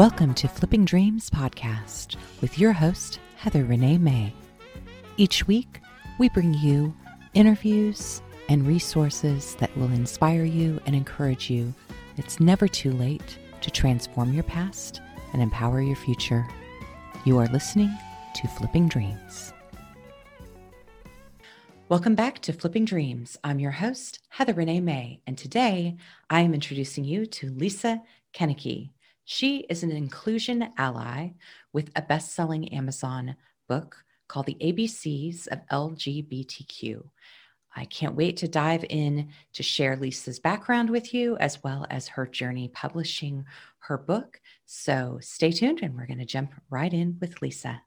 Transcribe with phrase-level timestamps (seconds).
[0.00, 4.32] Welcome to Flipping Dreams podcast with your host, Heather Renee May.
[5.18, 5.82] Each week,
[6.18, 6.96] we bring you
[7.34, 11.74] interviews and resources that will inspire you and encourage you.
[12.16, 15.02] It's never too late to transform your past
[15.34, 16.48] and empower your future.
[17.26, 17.94] You are listening
[18.36, 19.52] to Flipping Dreams.
[21.90, 23.36] Welcome back to Flipping Dreams.
[23.44, 25.98] I'm your host, Heather Renee May, and today
[26.30, 28.00] I am introducing you to Lisa
[28.32, 28.92] Koenecke.
[29.32, 31.34] She is an inclusion ally
[31.72, 33.36] with a best selling Amazon
[33.68, 37.04] book called The ABCs of LGBTQ.
[37.76, 42.08] I can't wait to dive in to share Lisa's background with you as well as
[42.08, 43.44] her journey publishing
[43.78, 44.40] her book.
[44.66, 47.82] So stay tuned and we're going to jump right in with Lisa.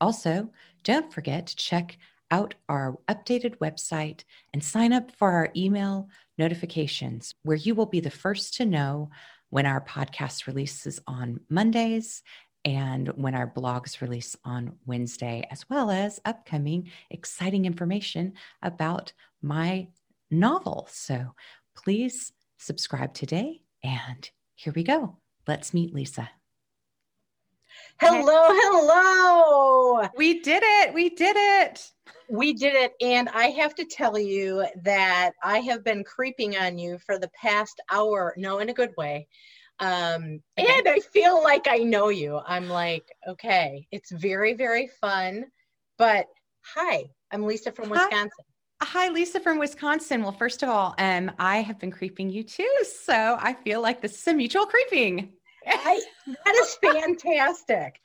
[0.00, 0.50] Also,
[0.84, 1.98] don't forget to check
[2.30, 8.00] out our updated website and sign up for our email notifications, where you will be
[8.00, 9.10] the first to know
[9.50, 12.22] when our podcast releases on Mondays
[12.64, 19.86] and when our blogs release on Wednesday, as well as upcoming exciting information about my
[20.30, 20.88] novel.
[20.90, 21.34] So
[21.76, 23.62] please subscribe today.
[23.84, 25.18] And here we go.
[25.46, 26.28] Let's meet Lisa.
[27.98, 30.08] Hello, hello.
[30.16, 30.92] We did it.
[30.92, 31.90] We did it.
[32.28, 32.92] We did it.
[33.00, 37.30] And I have to tell you that I have been creeping on you for the
[37.40, 38.34] past hour.
[38.36, 39.28] No, in a good way.
[39.78, 40.78] Um, okay.
[40.78, 42.40] And I feel like I know you.
[42.46, 45.46] I'm like, okay, it's very, very fun.
[45.96, 46.26] But
[46.62, 48.30] hi, I'm Lisa from Wisconsin.
[48.38, 48.44] Hi.
[48.82, 50.22] Hi, Lisa from Wisconsin.
[50.22, 52.70] Well, first of all, um, I have been creeping you too.
[53.04, 55.32] So I feel like this is a mutual creeping.
[55.66, 58.00] I, that is fantastic.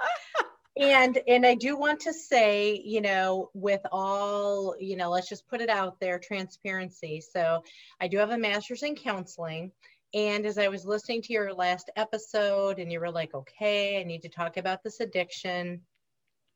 [0.78, 5.48] and and I do want to say, you know, with all, you know, let's just
[5.48, 7.22] put it out there, transparency.
[7.22, 7.64] So
[8.00, 9.72] I do have a master's in counseling.
[10.14, 14.04] And as I was listening to your last episode and you were like, okay, I
[14.04, 15.82] need to talk about this addiction.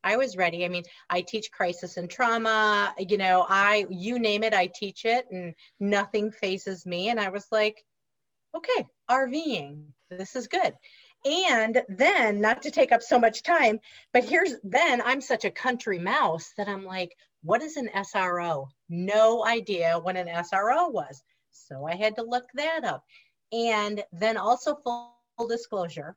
[0.04, 0.64] I was ready.
[0.64, 5.04] I mean, I teach crisis and trauma, you know, I you name it, I teach
[5.04, 7.08] it and nothing faces me.
[7.08, 7.82] And I was like,
[8.54, 10.74] okay, RVing, this is good.
[11.24, 13.80] And then, not to take up so much time,
[14.12, 18.66] but here's then I'm such a country mouse that I'm like, what is an SRO?
[18.88, 21.22] No idea what an SRO was.
[21.50, 23.04] So I had to look that up.
[23.52, 25.14] And then also full
[25.48, 26.16] disclosure,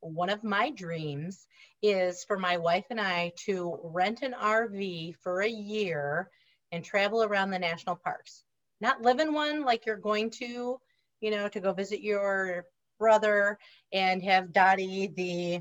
[0.00, 1.46] one of my dreams
[1.82, 6.30] is for my wife and I to rent an RV for a year
[6.72, 8.44] and travel around the national parks.
[8.80, 10.78] Not live in one like you're going to,
[11.20, 12.66] you know, to go visit your
[12.98, 13.58] brother
[13.92, 15.60] and have Dottie, the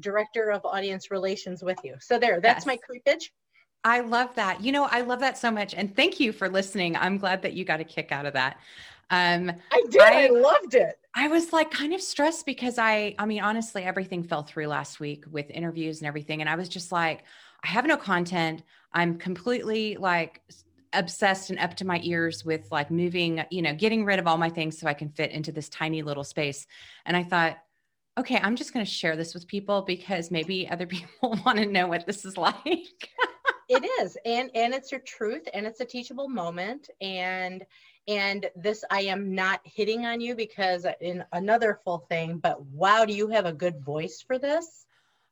[0.00, 1.96] director of audience relations, with you.
[2.00, 2.66] So there, that's yes.
[2.66, 3.24] my creepage.
[3.84, 4.62] I love that.
[4.62, 5.74] You know, I love that so much.
[5.74, 6.96] And thank you for listening.
[6.96, 8.58] I'm glad that you got a kick out of that.
[9.10, 10.00] Um, I did.
[10.00, 10.94] I, I loved it.
[11.14, 15.00] I was like kind of stressed because I, I mean, honestly, everything fell through last
[15.00, 16.40] week with interviews and everything.
[16.40, 17.24] And I was just like,
[17.62, 18.62] I have no content.
[18.94, 20.40] I'm completely like
[20.92, 24.38] obsessed and up to my ears with like moving, you know, getting rid of all
[24.38, 26.66] my things so I can fit into this tiny little space.
[27.06, 27.58] And I thought,
[28.18, 31.66] okay, I'm just going to share this with people because maybe other people want to
[31.66, 32.56] know what this is like.
[33.68, 34.16] it is.
[34.24, 37.64] And and it's your truth and it's a teachable moment and
[38.08, 42.64] and this I am not hitting on you because uh, in another full thing, but
[42.66, 44.86] wow, do you have a good voice for this?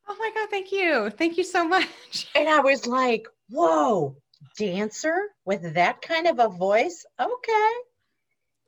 [0.08, 1.10] Oh my God, thank you.
[1.10, 2.28] Thank you so much.
[2.34, 4.16] And I was like, whoa,
[4.56, 7.04] dancer with that kind of a voice?
[7.18, 7.72] Okay.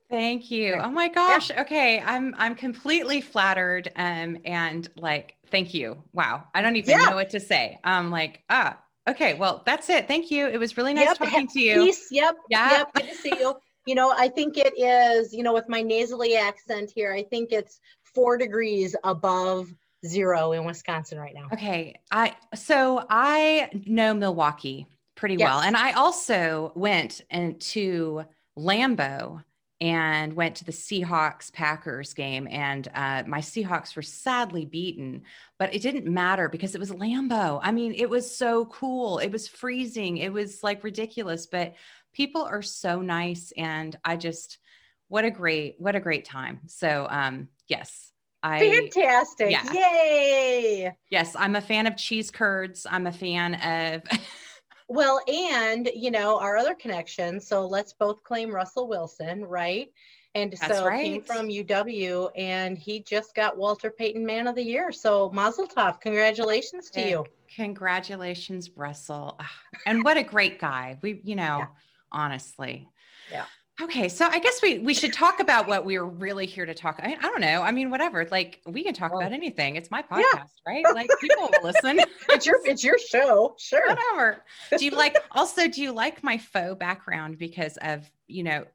[0.09, 0.75] Thank you.
[0.75, 1.49] Oh my gosh.
[1.49, 1.61] Yeah.
[1.61, 1.99] okay.
[1.99, 6.03] I'm i'm completely flattered um and like thank you.
[6.13, 6.43] Wow.
[6.53, 7.05] I don't even yeah.
[7.05, 7.79] know what to say.
[7.83, 8.77] I'm like ah
[9.07, 9.33] okay.
[9.33, 10.07] Well that's it.
[10.07, 10.47] Thank you.
[10.47, 11.17] It was really nice yep.
[11.17, 11.85] talking to you.
[11.85, 12.09] Peace.
[12.11, 12.35] yep.
[12.49, 12.71] Yeah.
[12.71, 12.93] yep.
[12.93, 13.55] Good to see you.
[13.85, 17.51] You know i think it is you know with my nasally accent here i think
[17.51, 17.81] it's
[18.15, 19.67] four degrees above
[20.05, 21.47] zero in wisconsin right now.
[21.51, 21.95] Okay.
[22.09, 24.87] I so i know milwaukee
[25.23, 25.47] pretty yes.
[25.47, 25.61] well.
[25.61, 28.25] And I also went and to
[28.59, 29.41] Lambeau
[29.79, 32.45] and went to the Seahawks Packers game.
[32.51, 35.21] And uh, my Seahawks were sadly beaten,
[35.57, 37.61] but it didn't matter because it was Lambeau.
[37.63, 39.19] I mean, it was so cool.
[39.19, 40.17] It was freezing.
[40.17, 41.75] It was like ridiculous, but
[42.11, 43.53] people are so nice.
[43.55, 44.57] And I just,
[45.07, 46.59] what a great, what a great time.
[46.67, 48.11] So, um, yes.
[48.43, 49.51] I, Fantastic.
[49.51, 49.71] Yeah.
[49.71, 50.97] Yay.
[51.09, 52.85] Yes, I'm a fan of cheese curds.
[52.91, 54.19] I'm a fan of
[54.87, 57.39] Well, and you know, our other connection.
[57.39, 59.91] So let's both claim Russell Wilson, right?
[60.35, 61.03] And That's so right.
[61.03, 64.91] came from UW and he just got Walter Payton Man of the Year.
[64.91, 67.25] So Mazel Tov, congratulations to you.
[67.55, 69.35] Congratulations, Russell.
[69.39, 69.51] Ah,
[69.85, 70.97] and what a great guy.
[71.03, 71.67] We, you know, yeah.
[72.11, 72.89] honestly.
[73.31, 73.45] Yeah.
[73.81, 76.75] Okay, so I guess we we should talk about what we are really here to
[76.75, 76.99] talk.
[77.01, 77.63] I, I don't know.
[77.63, 78.23] I mean, whatever.
[78.29, 79.77] Like we can talk about anything.
[79.77, 80.43] It's my podcast, yeah.
[80.67, 80.85] right?
[80.93, 81.99] Like people will listen.
[82.29, 83.55] it's your it's your show.
[83.57, 83.87] Sure.
[83.87, 84.43] Whatever.
[84.77, 88.65] Do you like also do you like my faux background because of, you know,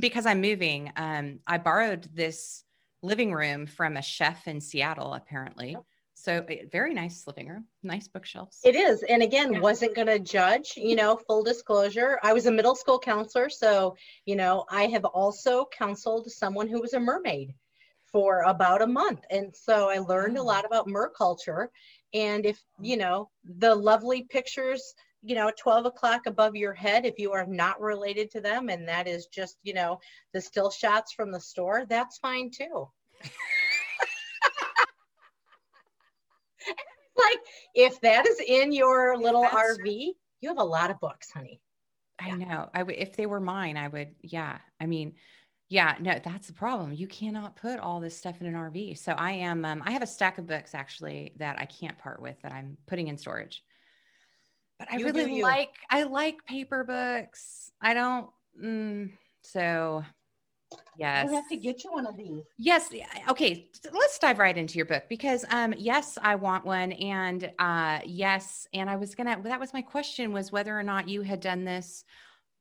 [0.00, 0.92] because I'm moving.
[0.96, 2.64] Um I borrowed this
[3.02, 5.76] living room from a chef in Seattle apparently.
[5.78, 5.84] Oh.
[6.20, 8.58] So very nice living room, nice bookshelves.
[8.64, 9.04] It is.
[9.04, 9.60] And again, yeah.
[9.60, 12.18] wasn't going to judge, you know, full disclosure.
[12.24, 13.48] I was a middle school counselor.
[13.48, 13.94] So,
[14.26, 17.54] you know, I have also counseled someone who was a mermaid
[18.10, 19.20] for about a month.
[19.30, 21.70] And so I learned a lot about mer culture.
[22.12, 27.20] And if, you know, the lovely pictures, you know, 12 o'clock above your head, if
[27.20, 30.00] you are not related to them, and that is just, you know,
[30.32, 32.88] the still shots from the store, that's fine too.
[37.30, 37.38] like
[37.74, 40.08] if that is in your little That's RV,
[40.40, 41.60] you have a lot of books, honey.
[42.18, 42.34] I yeah.
[42.34, 42.70] know.
[42.74, 44.14] I would if they were mine, I would.
[44.22, 44.58] Yeah.
[44.80, 45.14] I mean,
[45.68, 45.96] yeah.
[46.00, 46.92] No, that's the problem.
[46.92, 48.98] You cannot put all this stuff in an RV.
[48.98, 49.64] So I am.
[49.64, 52.76] Um, I have a stack of books actually that I can't part with that I'm
[52.86, 53.62] putting in storage.
[54.78, 55.74] But I you really like.
[55.90, 57.70] I like paper books.
[57.80, 58.30] I don't.
[58.62, 59.12] Mm,
[59.42, 60.04] so
[60.98, 61.30] Yes.
[61.30, 62.42] I have to get you one of these.
[62.58, 62.90] Yes.
[63.28, 63.68] Okay.
[63.92, 68.66] Let's dive right into your book because um yes, I want one and uh yes,
[68.74, 71.40] and I was going to that was my question was whether or not you had
[71.40, 72.04] done this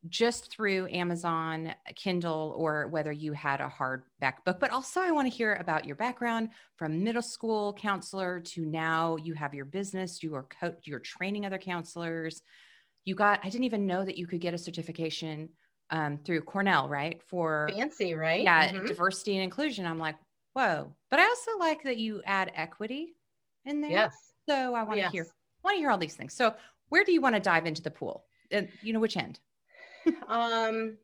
[0.08, 4.60] just through Amazon Kindle or whether you had a hardback book.
[4.60, 9.18] But also I want to hear about your background from middle school counselor to now
[9.18, 12.44] you have your business, you are co- you're training other counselors.
[13.04, 15.50] You got I didn't even know that you could get a certification
[15.90, 17.22] um, through Cornell, right?
[17.24, 18.44] For fancy, right?
[18.44, 18.86] Yeah, mm-hmm.
[18.86, 19.86] diversity and inclusion.
[19.86, 20.16] I'm like,
[20.54, 20.94] whoa.
[21.10, 23.16] But I also like that you add equity
[23.66, 23.92] in there.
[23.92, 24.16] Yes.
[24.48, 25.12] So I want to yes.
[25.12, 25.28] hear,
[25.64, 26.34] want to hear all these things.
[26.34, 26.54] So
[26.90, 28.26] where do you want to dive into the pool?
[28.52, 29.40] And you know which end?
[30.28, 30.98] um,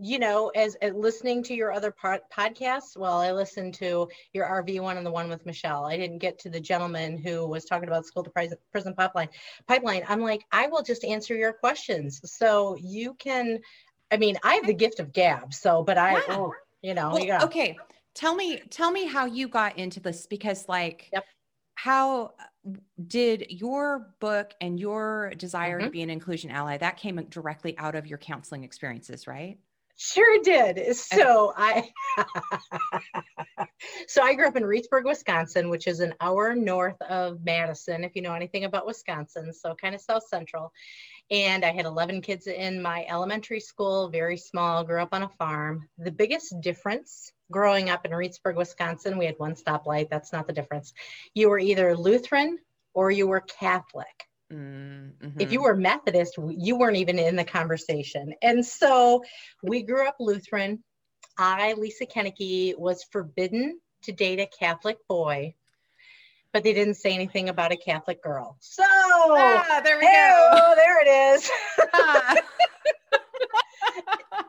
[0.00, 4.46] you know, as, as, listening to your other pod, podcasts, well, I listened to your
[4.46, 5.84] RV one and the one with Michelle.
[5.84, 9.28] I didn't get to the gentleman who was talking about school to prison, prison pipeline.
[9.66, 10.04] Pipeline.
[10.08, 12.20] I'm like, I will just answer your questions.
[12.24, 13.58] So you can,
[14.10, 15.52] I mean, I have the gift of gab.
[15.52, 16.22] So, but I, yeah.
[16.28, 17.76] oh, you know, well, you okay.
[18.14, 21.24] Tell me, tell me how you got into this because, like, yep.
[21.74, 22.32] how
[23.06, 25.86] did your book and your desire mm-hmm.
[25.86, 29.58] to be an inclusion ally that came directly out of your counseling experiences right?
[29.98, 30.94] Sure did.
[30.94, 31.88] So i
[34.08, 38.14] so i grew up in reedsburg wisconsin which is an hour north of madison if
[38.14, 40.72] you know anything about wisconsin so kind of south central.
[41.30, 45.28] And i had 11 kids in my elementary school very small grew up on a
[45.28, 45.88] farm.
[45.98, 50.08] The biggest difference growing up in Reedsburg, Wisconsin, we had one stoplight.
[50.10, 50.92] That's not the difference.
[51.34, 52.58] You were either Lutheran
[52.94, 54.06] or you were Catholic.
[54.52, 55.40] Mm-hmm.
[55.40, 58.34] If you were Methodist, you weren't even in the conversation.
[58.42, 59.22] And so
[59.62, 60.82] we grew up Lutheran.
[61.38, 65.54] I, Lisa Koenecke, was forbidden to date a Catholic boy,
[66.52, 68.56] but they didn't say anything about a Catholic girl.
[68.60, 70.74] So ah, there we hey, go.
[70.76, 71.50] there it is.
[71.92, 72.36] Ah.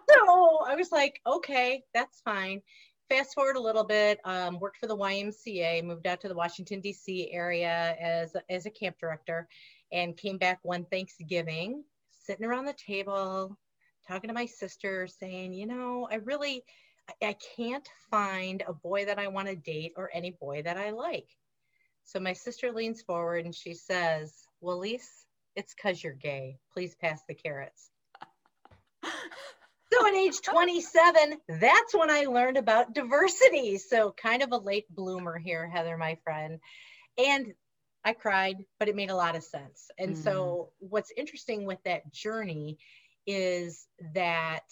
[0.10, 2.62] so I was like, okay, that's fine
[3.09, 6.81] fast forward a little bit, um, worked for the YMCA, moved out to the Washington,
[6.81, 7.31] D.C.
[7.31, 9.47] area as, as a camp director,
[9.91, 13.57] and came back one Thanksgiving, sitting around the table,
[14.07, 16.63] talking to my sister, saying, you know, I really,
[17.09, 20.77] I, I can't find a boy that I want to date or any boy that
[20.77, 21.29] I like.
[22.03, 26.57] So my sister leans forward and she says, well, Lise, it's because you're gay.
[26.71, 27.89] Please pass the carrots.
[29.97, 33.77] So at age 27, that's when I learned about diversity.
[33.77, 36.59] So kind of a late bloomer here, Heather, my friend.
[37.17, 37.53] And
[38.03, 39.89] I cried, but it made a lot of sense.
[39.97, 40.23] And mm.
[40.23, 42.77] so what's interesting with that journey
[43.25, 44.63] is that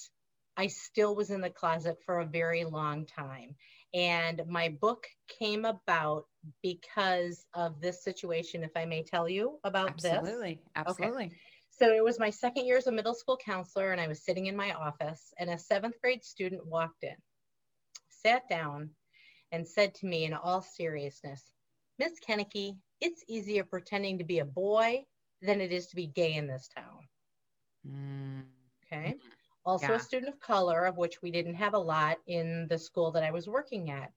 [0.57, 3.55] I still was in the closet for a very long time.
[3.93, 5.07] And my book
[5.39, 6.25] came about
[6.61, 10.63] because of this situation, if I may tell you about absolutely, this.
[10.75, 10.75] Absolutely.
[10.75, 11.25] Absolutely.
[11.25, 11.35] Okay.
[11.77, 14.45] So it was my second year as a middle school counselor, and I was sitting
[14.45, 17.15] in my office, and a seventh grade student walked in,
[18.09, 18.91] sat down,
[19.51, 21.43] and said to me in all seriousness,
[21.99, 25.03] Miss Koenecke, it's easier pretending to be a boy
[25.41, 27.07] than it is to be gay in this town.
[27.85, 28.43] Mm.
[28.85, 29.15] Okay.
[29.65, 29.95] Also, yeah.
[29.95, 33.23] a student of color, of which we didn't have a lot in the school that
[33.23, 34.11] I was working at.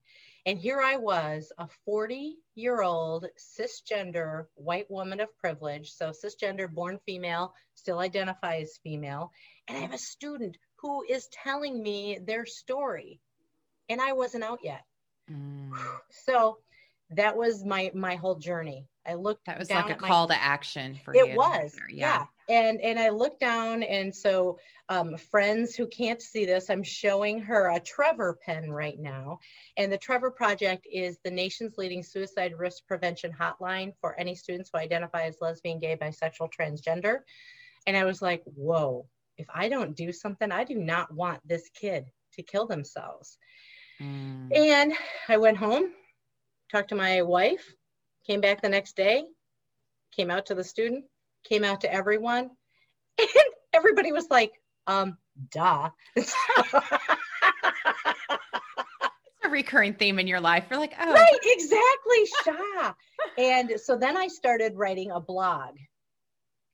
[0.45, 5.91] And here I was, a 40 year old cisgender white woman of privilege.
[5.91, 9.31] So, cisgender, born female, still identifies as female.
[9.67, 13.19] And I have a student who is telling me their story.
[13.89, 14.83] And I wasn't out yet.
[15.31, 15.71] Mm.
[16.25, 16.57] So,
[17.11, 18.87] that was my my whole journey.
[19.05, 21.25] I looked that was like a call my, to action for it you.
[21.31, 22.19] It was, yeah.
[22.19, 22.25] yeah.
[22.49, 24.57] And and I looked down, and so
[24.89, 29.39] um, friends who can't see this, I'm showing her a Trevor pen right now.
[29.77, 34.71] And the Trevor Project is the nation's leading suicide risk prevention hotline for any students
[34.73, 37.19] who identify as lesbian, gay, bisexual, transgender.
[37.85, 39.07] And I was like, whoa!
[39.37, 43.37] If I don't do something, I do not want this kid to kill themselves.
[44.01, 44.55] Mm.
[44.55, 44.93] And
[45.27, 45.91] I went home
[46.69, 47.73] talked to my wife,
[48.25, 49.23] came back the next day,
[50.15, 51.05] came out to the student,
[51.43, 52.49] came out to everyone,
[53.19, 53.29] and
[53.73, 54.51] everybody was like,
[54.87, 55.17] um,
[55.51, 55.89] duh.
[56.15, 56.33] it's
[59.43, 60.65] a recurring theme in your life.
[60.69, 61.13] You're like, oh.
[61.13, 62.93] Right, exactly, Sha.
[63.37, 65.75] and so then I started writing a blog,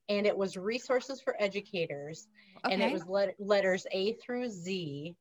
[0.08, 2.28] and it was resources for educators,
[2.64, 2.74] okay.
[2.74, 5.16] and it was let- letters A through Z.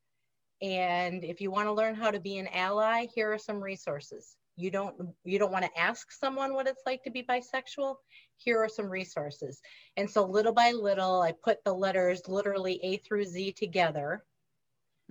[0.62, 4.38] And if you want to learn how to be an ally, here are some resources
[4.58, 7.96] you don't you don't want to ask someone what it's like to be bisexual?
[8.38, 9.62] Here are some resources.
[9.98, 14.24] And so little by little i put the letters literally a through z together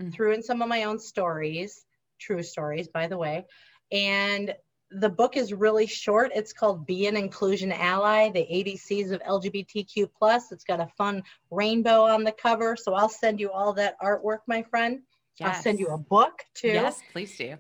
[0.01, 0.11] mm-hmm.
[0.11, 1.85] threw in some of my own stories
[2.19, 3.45] true stories by the way.
[3.93, 4.55] And
[4.91, 6.31] the book is really short.
[6.35, 10.53] It's called be an inclusion ally the abcs of lgbtq plus.
[10.53, 12.77] It's got a fun rainbow on the cover.
[12.77, 15.03] So i'll send you all that artwork my friend.
[15.39, 15.57] Yes.
[15.57, 16.69] i'll send you a book too.
[16.69, 17.57] Yes please do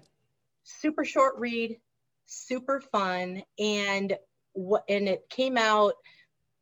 [0.64, 1.78] super short read,
[2.26, 4.16] super fun, and
[4.52, 5.94] what and it came out.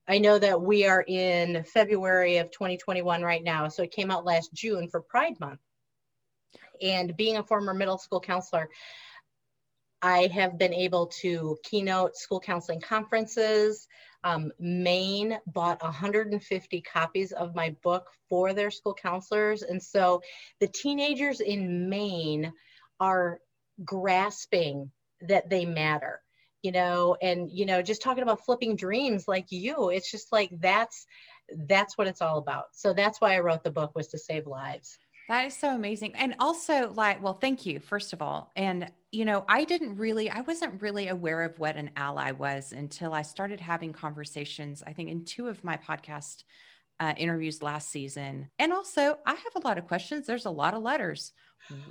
[0.08, 4.24] I know that we are in February of 2021 right now, so it came out
[4.24, 5.60] last June for Pride Month.
[6.82, 8.68] And being a former middle school counselor,
[10.02, 13.86] I have been able to keynote school counseling conferences.
[14.24, 19.62] Um, Maine bought 150 copies of my book for their school counselors.
[19.62, 20.20] And so
[20.58, 22.52] the teenagers in Maine
[22.98, 23.38] are
[23.84, 26.20] grasping that they matter
[26.62, 27.16] you know?
[27.20, 31.06] And you know just talking about flipping dreams like you it's just like that's
[31.66, 32.66] that's what it's all about.
[32.72, 34.98] So that's why i wrote the book was to save lives.
[35.28, 36.14] That is so amazing.
[36.14, 38.52] And also like well thank you first of all.
[38.56, 42.72] And you know i didn't really i wasn't really aware of what an ally was
[42.72, 46.44] until i started having conversations i think in two of my podcast
[46.98, 48.48] uh, interviews last season.
[48.58, 50.26] And also i have a lot of questions.
[50.26, 51.32] There's a lot of letters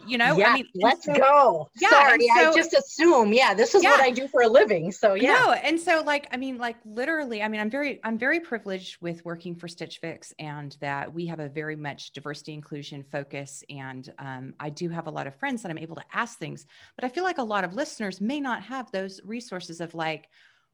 [0.05, 3.53] you know yeah, i mean let's so, go yeah, sorry so, i just assume yeah
[3.53, 3.91] this is yeah.
[3.91, 6.75] what i do for a living so yeah no and so like i mean like
[6.85, 11.11] literally i mean i'm very i'm very privileged with working for stitch fix and that
[11.11, 15.27] we have a very much diversity inclusion focus and um, i do have a lot
[15.27, 17.73] of friends that i'm able to ask things but i feel like a lot of
[17.73, 20.27] listeners may not have those resources of like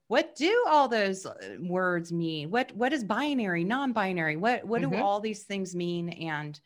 [0.07, 4.95] what do all those uh, words mean what what is binary non-binary what what mm-hmm.
[4.95, 6.59] do all these things mean and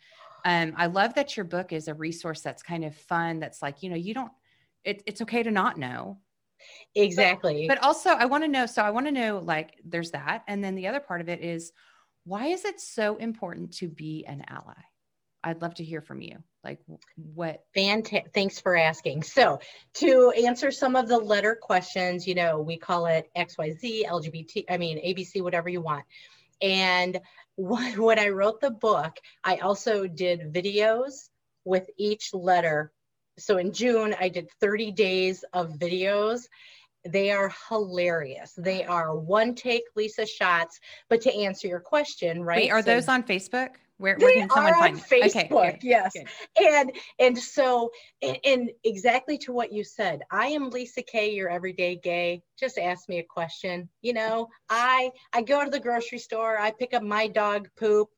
[0.45, 3.39] um, I love that your book is a resource that's kind of fun.
[3.39, 4.31] That's like, you know, you don't,
[4.83, 6.19] it, it's okay to not know.
[6.95, 7.67] Exactly.
[7.67, 8.65] But, but also, I want to know.
[8.65, 10.43] So, I want to know like, there's that.
[10.47, 11.71] And then the other part of it is
[12.23, 14.73] why is it so important to be an ally?
[15.43, 16.37] I'd love to hear from you.
[16.63, 16.79] Like,
[17.15, 17.63] what?
[17.73, 18.31] Fantastic.
[18.33, 19.23] Thanks for asking.
[19.23, 19.59] So,
[19.95, 24.77] to answer some of the letter questions, you know, we call it XYZ, LGBT, I
[24.77, 26.05] mean, ABC, whatever you want.
[26.61, 27.19] And
[27.57, 31.29] when I wrote the book, I also did videos
[31.65, 32.91] with each letter.
[33.37, 36.47] So in June, I did 30 days of videos.
[37.05, 38.53] They are hilarious.
[38.57, 40.79] They are one take Lisa shots.
[41.09, 42.63] But to answer your question, right?
[42.63, 43.69] Wait, are so, those on Facebook?
[44.01, 45.51] Where, where can someone find Facebook?
[45.51, 46.13] Okay, yes.
[46.13, 46.27] Good.
[46.59, 47.91] And and so
[48.23, 52.41] and, and, exactly to what you said, I am Lisa K, your everyday gay.
[52.59, 53.89] Just ask me a question.
[54.01, 58.09] You know, I I go to the grocery store, I pick up my dog poop.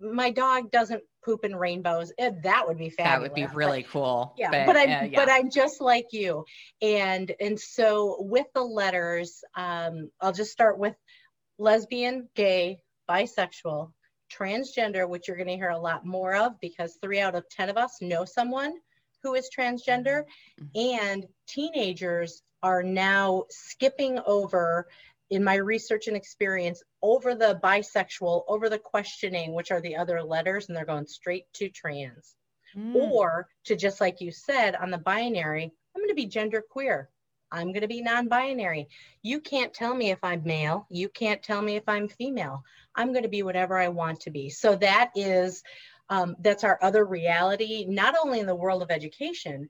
[0.00, 2.12] My dog doesn't poop in rainbows.
[2.18, 2.96] That would be fabulous.
[2.96, 4.34] That would be really but, cool.
[4.38, 5.24] Yeah, but, but I'm uh, yeah.
[5.24, 6.44] but I'm just like you.
[6.80, 10.94] And and so with the letters, um, I'll just start with
[11.58, 12.78] lesbian, gay,
[13.10, 13.90] bisexual,
[14.28, 17.68] transgender, which you're going to hear a lot more of because three out of 10
[17.68, 18.74] of us know someone
[19.22, 20.24] who is transgender.
[20.60, 21.04] Mm-hmm.
[21.04, 24.88] And teenagers are now skipping over
[25.30, 30.22] in my research and experience over the bisexual, over the questioning, which are the other
[30.22, 32.34] letters, and they're going straight to trans.
[32.76, 32.94] Mm.
[32.94, 37.10] Or to just like you said on the binary, I'm going to be gender queer.
[37.50, 38.88] I'm going to be non binary.
[39.22, 40.86] You can't tell me if I'm male.
[40.90, 42.62] You can't tell me if I'm female.
[42.94, 44.50] I'm going to be whatever I want to be.
[44.50, 45.62] So that is,
[46.10, 49.68] um, that's our other reality, not only in the world of education,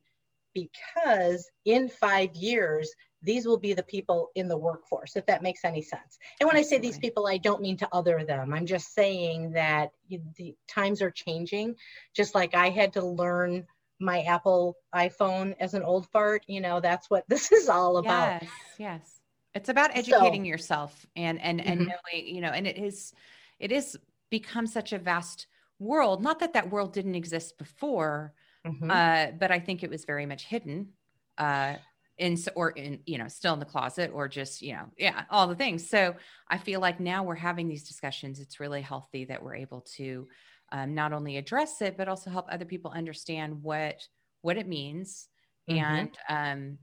[0.55, 2.93] because in five years,
[3.23, 6.19] these will be the people in the workforce, if that makes any sense.
[6.41, 6.77] And when Absolutely.
[6.77, 8.55] I say these people, I don't mean to other them.
[8.55, 11.75] I'm just saying that the times are changing.
[12.15, 13.67] Just like I had to learn
[14.01, 18.43] my Apple iPhone as an old fart, you know, that's what this is all about.
[18.43, 19.21] Yes, yes.
[19.55, 21.89] It's about educating so, yourself and and and mm-hmm.
[21.89, 23.13] knowing, you know, and it is
[23.59, 23.99] it is
[24.31, 25.47] become such a vast
[25.79, 26.23] world.
[26.23, 28.35] Not that that world didn't exist before,
[28.67, 28.91] mm-hmm.
[28.91, 30.91] uh, but I think it was very much hidden.
[31.37, 31.77] Uh,
[32.19, 35.47] in or in you know still in the closet or just you know yeah all
[35.47, 36.15] the things so
[36.49, 40.27] i feel like now we're having these discussions it's really healthy that we're able to
[40.73, 44.07] um, not only address it but also help other people understand what
[44.43, 45.29] what it means.
[45.69, 45.85] Mm-hmm.
[45.85, 46.79] and um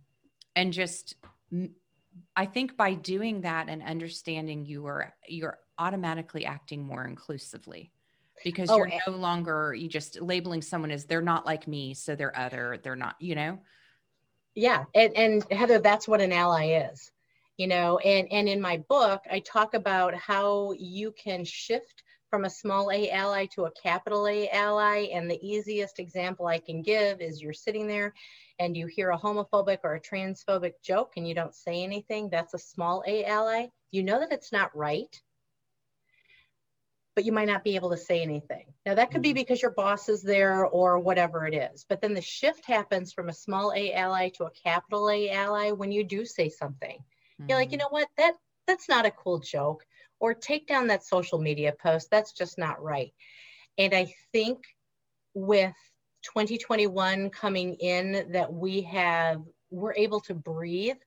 [0.56, 1.15] and just
[2.36, 7.92] i think by doing that and understanding you are you're automatically acting more inclusively
[8.44, 12.15] because oh, you're no longer you just labeling someone as they're not like me so
[12.15, 13.60] they're other they're not you know?
[14.54, 17.12] Yeah and, and heather that's what an ally is
[17.58, 17.98] you know?
[18.00, 22.91] And and in my book i talk about how you can shift from a small
[22.91, 27.41] a ally to a capital a ally and the easiest example i can give is
[27.41, 28.13] you're sitting there
[28.60, 32.53] and you hear a homophobic or a transphobic joke and you don't say anything that's
[32.53, 35.22] a small a ally you know that it's not right
[37.15, 38.65] but you might not be able to say anything.
[38.86, 39.36] Now, that could be mm-hmm.
[39.36, 41.86] because your boss is there or whatever it is.
[41.88, 45.72] But then the shift happens from a small A ally to a capital A ally
[45.72, 46.98] when you do say something.
[46.98, 47.50] Mm-hmm.
[47.50, 47.86] You're like, you mm-hmm.
[47.86, 48.10] know what?
[48.17, 48.34] That
[48.67, 49.86] that's not a cool joke.
[50.25, 52.10] Or take down that social media post.
[52.10, 53.13] That's just not right.
[53.77, 54.63] And I think
[55.36, 55.75] with
[56.24, 60.98] 2021 coming in, that we have we're able to breathe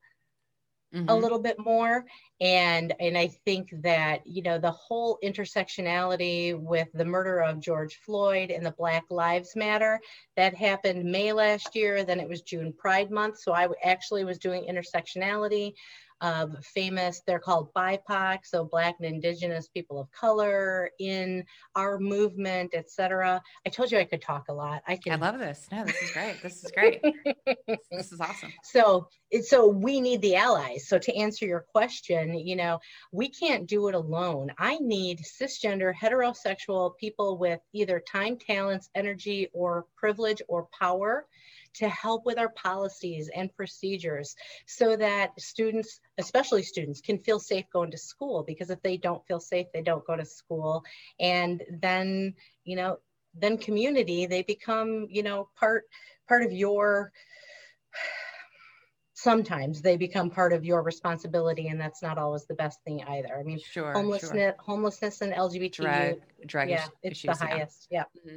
[0.95, 1.09] mm-hmm.
[1.09, 2.05] a little bit more
[2.41, 7.97] and and i think that you know the whole intersectionality with the murder of george
[8.05, 10.01] floyd and the black lives matter
[10.37, 14.39] that happened may last year then it was june pride month so i actually was
[14.39, 15.73] doing intersectionality
[16.21, 21.45] of famous, they're called BIPOC, so Black and Indigenous people of color in
[21.77, 23.41] our movement, etc.
[23.67, 24.83] I told you I could talk a lot.
[24.87, 25.13] I can.
[25.13, 25.67] I love this.
[25.71, 26.43] No, this is great.
[26.43, 27.03] This is great.
[27.91, 28.53] this is awesome.
[28.65, 29.09] So,
[29.43, 30.89] so we need the allies.
[30.89, 32.79] So to answer your question, you know,
[33.13, 34.51] we can't do it alone.
[34.59, 41.27] I need cisgender, heterosexual people with either time, talents, energy, or privilege or power
[41.79, 44.35] to help with our policies and procedures
[44.67, 49.25] so that students, especially students, can feel safe going to school because if they don't
[49.27, 50.83] feel safe, they don't go to school.
[51.21, 52.99] And then, you know,
[53.35, 55.85] then community, they become, you know, part
[56.27, 57.13] part of your
[59.15, 63.37] sometimes they become part of your responsibility and that's not always the best thing either
[63.37, 64.55] i mean sure, homelessness sure.
[64.61, 68.33] homelessness and lgbt drug, drug yeah, it's the highest yeah, yeah.
[68.33, 68.37] Mm-hmm.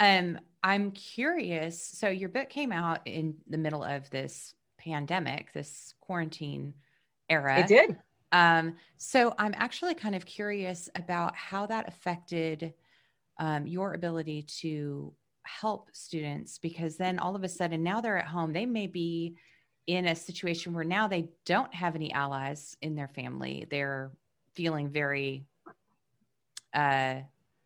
[0.00, 1.80] Um, I'm curious.
[1.80, 6.72] So your book came out in the middle of this pandemic, this quarantine
[7.28, 7.60] era.
[7.60, 7.96] It did.
[8.32, 12.72] Um, so I'm actually kind of curious about how that affected
[13.38, 18.26] um, your ability to help students because then all of a sudden now they're at
[18.26, 18.54] home.
[18.54, 19.36] They may be
[19.86, 23.66] in a situation where now they don't have any allies in their family.
[23.70, 24.12] They're
[24.54, 25.44] feeling very
[26.72, 27.16] uh,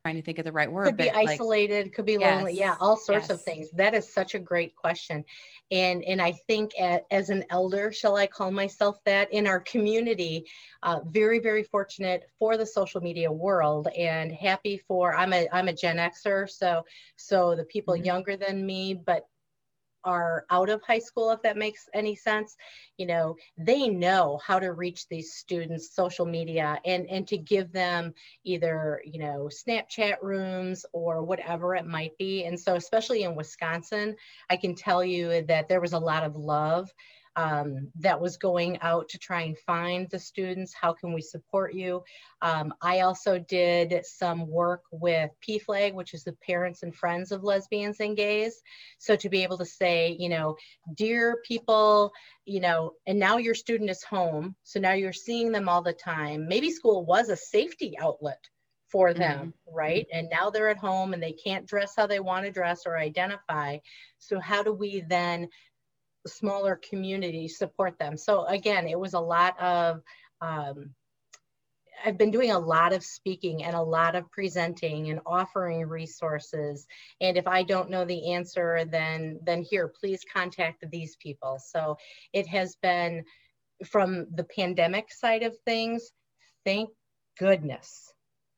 [0.09, 0.87] trying to think of the right word.
[0.87, 2.55] Could be isolated, like, could be lonely.
[2.55, 3.31] Yes, yeah, all sorts yes.
[3.38, 3.71] of things.
[3.73, 5.23] That is such a great question.
[5.71, 6.73] And and I think
[7.11, 10.47] as an elder, shall I call myself that, in our community,
[10.83, 15.68] uh, very, very fortunate for the social media world and happy for I'm a I'm
[15.68, 16.85] a Gen Xer, so
[17.16, 18.05] so the people mm-hmm.
[18.05, 19.27] younger than me, but
[20.09, 22.57] are out of high school, if that makes any sense,
[22.97, 27.71] you know, they know how to reach these students, social media, and and to give
[27.73, 32.44] them either you know Snapchat rooms or whatever it might be.
[32.44, 34.16] And so, especially in Wisconsin,
[34.49, 36.90] I can tell you that there was a lot of love
[37.38, 40.74] um, that was going out to try and find the students.
[40.74, 42.03] How can we support you?
[42.42, 47.44] Um, I also did some work with PFLAG, which is the Parents and Friends of
[47.44, 48.61] Lesbians and Gays.
[48.98, 50.57] So to be able to say, you know,
[50.96, 52.11] dear people,
[52.44, 54.57] you know, and now your student is home.
[54.64, 56.48] So now you're seeing them all the time.
[56.48, 58.40] Maybe school was a safety outlet
[58.90, 59.77] for them, mm-hmm.
[59.77, 60.07] right?
[60.12, 62.98] And now they're at home and they can't dress how they want to dress or
[62.98, 63.79] identify.
[64.18, 65.48] So, how do we then
[66.29, 68.17] smaller communities support them.
[68.17, 70.03] So again, it was a lot of
[70.41, 70.95] um,
[72.05, 76.87] I've been doing a lot of speaking and a lot of presenting and offering resources.
[77.21, 81.59] And if I don't know the answer, then then here, please contact these people.
[81.59, 81.97] So
[82.33, 83.25] it has been
[83.85, 86.11] from the pandemic side of things,
[86.64, 86.91] thank
[87.38, 88.12] goodness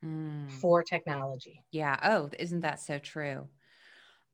[0.05, 0.51] mm.
[0.51, 1.63] for technology.
[1.71, 1.99] Yeah.
[2.03, 3.49] Oh, isn't that so true?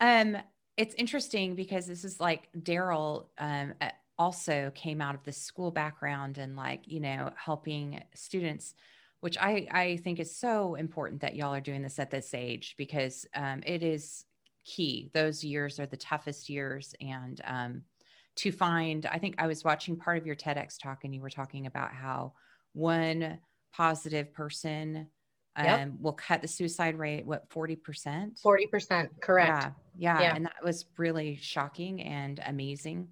[0.01, 0.37] Um,
[0.77, 3.75] it's interesting because this is like Daryl um,
[4.19, 8.75] also came out of the school background and like you know helping students
[9.21, 12.75] which I, I think is so important that y'all are doing this at this age
[12.77, 14.25] because um, it is
[14.65, 15.11] key.
[15.15, 16.95] Those years are the toughest years.
[17.01, 17.83] And um,
[18.37, 21.31] to find, I think I was watching part of your TEDx talk and you were
[21.31, 22.35] talking about how
[22.73, 23.39] one
[23.73, 25.09] positive person
[25.57, 25.89] um, yep.
[26.01, 28.41] will cut the suicide rate, what, 40%?
[28.43, 29.49] 40%, correct.
[29.49, 30.21] Yeah, yeah.
[30.21, 30.35] Yeah.
[30.37, 33.09] And that was really shocking and amazing.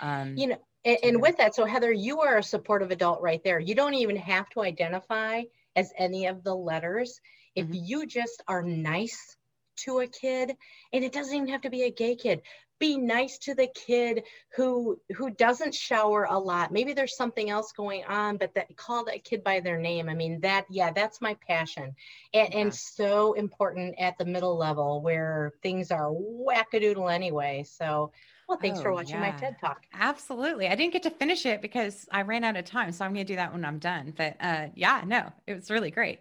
[0.00, 3.42] Um, you know, and, and, with that, so Heather, you are a supportive adult right
[3.44, 3.58] there.
[3.58, 5.42] You don't even have to identify
[5.76, 7.20] as any of the letters.
[7.54, 7.84] If mm-hmm.
[7.84, 9.36] you just are nice
[9.84, 10.56] to a kid,
[10.92, 12.42] and it doesn't even have to be a gay kid,
[12.80, 14.24] be nice to the kid
[14.56, 16.72] who who doesn't shower a lot.
[16.72, 20.08] Maybe there's something else going on, but that call that kid by their name.
[20.08, 21.94] I mean, that yeah, that's my passion,
[22.34, 22.58] and, yeah.
[22.58, 27.64] and so important at the middle level where things are wackadoodle anyway.
[27.68, 28.10] So
[28.48, 29.30] well, thanks oh, for watching yeah.
[29.30, 29.84] my TED talk.
[29.94, 30.66] Absolutely.
[30.66, 32.90] I didn't get to finish it because I ran out of time.
[32.90, 34.12] So I'm going to do that when I'm done.
[34.16, 36.18] But uh, yeah, no, it was really great.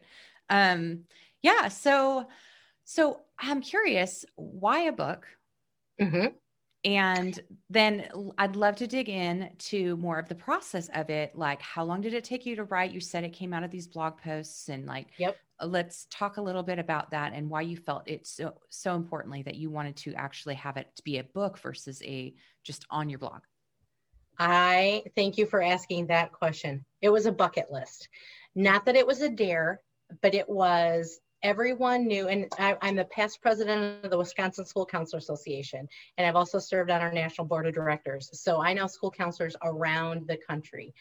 [0.47, 1.05] Um,
[1.41, 1.69] yeah.
[1.69, 2.27] So,
[2.83, 5.25] so I'm curious why a book?
[5.99, 6.27] Mm-hmm.
[6.85, 7.37] And
[7.69, 11.35] then I'd love to dig in to more of the process of it.
[11.35, 12.91] Like, how long did it take you to write?
[12.91, 15.37] You said it came out of these blog posts, and like, yep.
[15.61, 18.95] Uh, let's talk a little bit about that and why you felt it so so
[18.95, 22.85] importantly that you wanted to actually have it to be a book versus a just
[22.89, 23.41] on your blog.
[24.37, 26.85] I thank you for asking that question.
[27.01, 28.07] It was a bucket list.
[28.55, 29.81] Not that it was a dare,
[30.21, 34.85] but it was everyone knew, and I, am the past president of the Wisconsin School
[34.85, 38.29] Counselor Association, and I've also served on our national board of directors.
[38.33, 40.93] So I know school counselors around the country.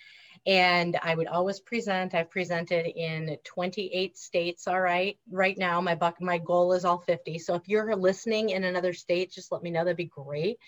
[0.46, 2.14] And I would always present.
[2.14, 4.68] I've presented in 28 states.
[4.68, 5.18] All right.
[5.30, 7.38] Right now, my buck, my goal is all 50.
[7.40, 9.80] So if you're listening in another state, just let me know.
[9.80, 10.58] That'd be great.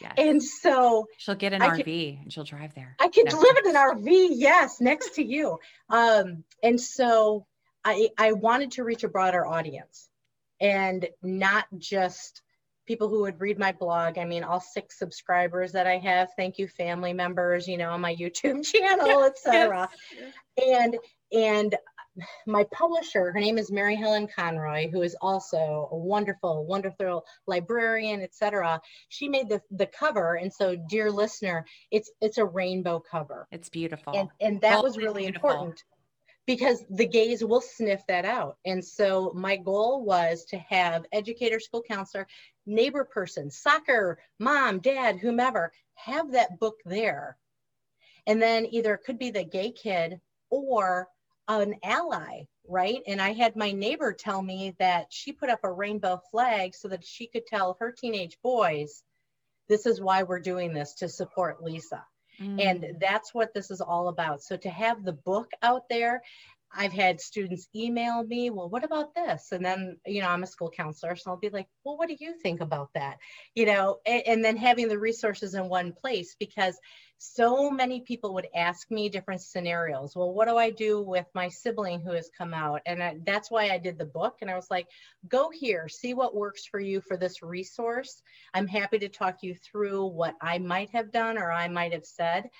[0.00, 0.12] Yes.
[0.18, 2.96] And so she'll get an I RV and she'll drive there.
[3.00, 5.58] I could live in an RV, yes, next to you.
[5.88, 7.46] Um, and so
[7.84, 10.08] I, I wanted to reach a broader audience
[10.60, 12.42] and not just
[12.86, 14.18] people who would read my blog.
[14.18, 16.30] I mean, all six subscribers that I have.
[16.36, 19.88] Thank you, family members, you know, on my YouTube channel, etc.
[20.62, 20.96] And
[21.32, 21.74] and
[22.46, 28.22] my publisher, her name is Mary Helen Conroy, who is also a wonderful, wonderful librarian,
[28.22, 28.80] etc.
[29.08, 33.48] She made the the cover, and so, dear listener, it's it's a rainbow cover.
[33.50, 35.50] It's beautiful, and and that was really beautiful.
[35.50, 35.82] important
[36.46, 38.58] because the gays will sniff that out.
[38.64, 42.26] And so my goal was to have educator, school counselor,
[42.66, 47.38] neighbor person, soccer, mom, dad, whomever, have that book there.
[48.26, 51.08] And then either it could be the gay kid or
[51.48, 53.02] an ally, right?
[53.06, 56.88] And I had my neighbor tell me that she put up a rainbow flag so
[56.88, 59.02] that she could tell her teenage boys,
[59.68, 62.04] this is why we're doing this to support Lisa.
[62.40, 62.64] Mm.
[62.64, 64.42] And that's what this is all about.
[64.42, 66.22] So to have the book out there,
[66.76, 69.52] I've had students email me, well, what about this?
[69.52, 72.16] And then, you know, I'm a school counselor, so I'll be like, well, what do
[72.18, 73.18] you think about that?
[73.54, 76.76] You know, and, and then having the resources in one place because
[77.26, 80.14] so many people would ask me different scenarios.
[80.14, 82.82] Well, what do I do with my sibling who has come out?
[82.84, 84.36] And I, that's why I did the book.
[84.40, 84.88] And I was like,
[85.26, 88.20] go here, see what works for you for this resource.
[88.52, 92.04] I'm happy to talk you through what I might have done or I might have
[92.04, 92.50] said.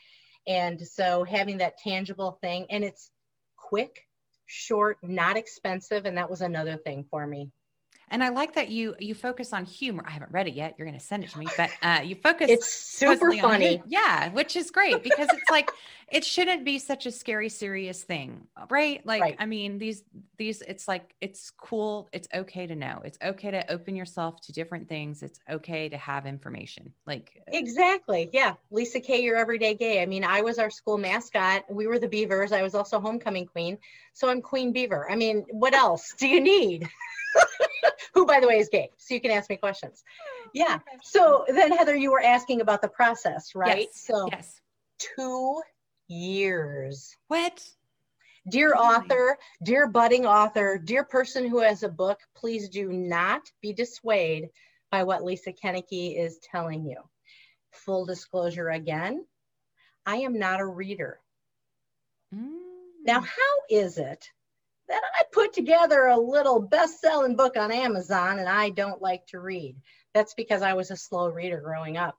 [0.47, 3.11] And so having that tangible thing, and it's
[3.57, 4.09] quick,
[4.47, 6.07] short, not expensive.
[6.07, 7.51] And that was another thing for me.
[8.11, 10.05] And I like that you you focus on humor.
[10.07, 10.75] I haven't read it yet.
[10.77, 12.51] You're going to send it to me, but uh, you focus.
[12.51, 13.83] It's super funny.
[13.87, 15.71] yeah, which is great because it's like
[16.13, 19.05] it shouldn't be such a scary, serious thing, right?
[19.07, 19.37] Like, right.
[19.39, 20.05] I mean, these
[20.37, 22.09] these it's like it's cool.
[22.13, 23.01] It's okay to know.
[23.05, 25.23] It's okay to open yourself to different things.
[25.23, 26.93] It's okay to have information.
[27.07, 28.55] Like exactly, yeah.
[28.71, 30.03] Lisa K, your everyday gay.
[30.03, 31.65] I mean, I was our school mascot.
[31.71, 32.53] We were the Beavers.
[32.53, 33.79] I was also homecoming queen,
[34.13, 35.11] so I'm Queen Beaver.
[35.11, 36.89] I mean, what else do you need?
[38.15, 40.03] who by the way is gay so you can ask me questions.
[40.53, 40.79] Yeah.
[41.03, 43.89] so then heather you were asking about the process right?
[43.93, 44.07] Yes.
[44.07, 44.61] so yes.
[44.99, 45.61] two
[46.09, 47.17] years.
[47.29, 47.67] What?
[48.51, 53.73] Dear author dear budding author dear person who has a book please do not be
[53.73, 54.51] dissuaded
[54.91, 56.97] by what lisa Koenecke is telling you.
[57.73, 59.25] Full disclosure again
[60.07, 61.21] i am not a reader.
[62.35, 62.65] Mm.
[63.05, 64.31] Now, how is it
[64.89, 69.27] that I put together a little best selling book on Amazon and I don't like
[69.29, 69.77] to read?
[70.13, 72.19] That's because I was a slow reader growing up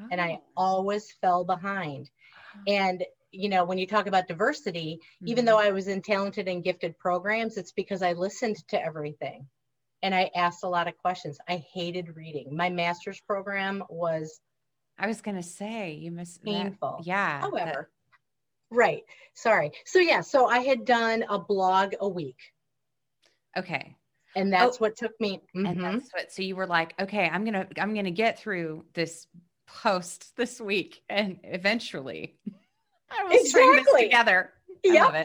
[0.00, 0.08] oh.
[0.10, 0.44] and I oh.
[0.56, 2.10] always fell behind.
[2.66, 5.28] And you know, when you talk about diversity, mm-hmm.
[5.28, 9.46] even though I was in talented and gifted programs, it's because I listened to everything
[10.02, 11.38] and I asked a lot of questions.
[11.48, 12.56] I hated reading.
[12.56, 14.40] My master's program was
[14.98, 16.96] I was going to say you must painful.
[16.98, 17.40] That, yeah.
[17.40, 17.90] However.
[18.70, 19.02] Right.
[19.34, 19.72] Sorry.
[19.84, 22.38] So yeah, so I had done a blog a week.
[23.56, 23.96] Okay.
[24.36, 25.42] And that's oh, what took me.
[25.56, 25.66] Mm-hmm.
[25.66, 26.32] And that's what.
[26.32, 29.26] So you were like, okay, I'm gonna, I'm gonna get through this
[29.66, 32.36] post this week, and eventually,
[33.10, 33.48] I will exactly.
[33.48, 34.52] string this together.
[34.84, 35.24] Yeah.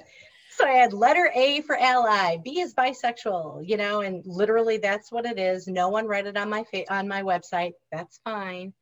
[0.58, 5.12] So I had letter A for ally, B is bisexual, you know, and literally that's
[5.12, 5.68] what it is.
[5.68, 7.74] No one read it on my fa- on my website.
[7.92, 8.74] That's fine.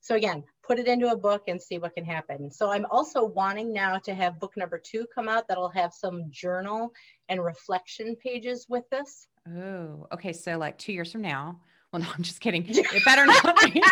[0.00, 2.48] So again, put it into a book and see what can happen.
[2.48, 6.26] So I'm also wanting now to have book number two come out that'll have some
[6.30, 6.92] journal
[7.28, 9.26] and reflection pages with this.
[9.48, 10.32] Oh, okay.
[10.32, 11.60] So like two years from now.
[11.92, 12.64] Well, no, I'm just kidding.
[12.68, 13.82] It better not be.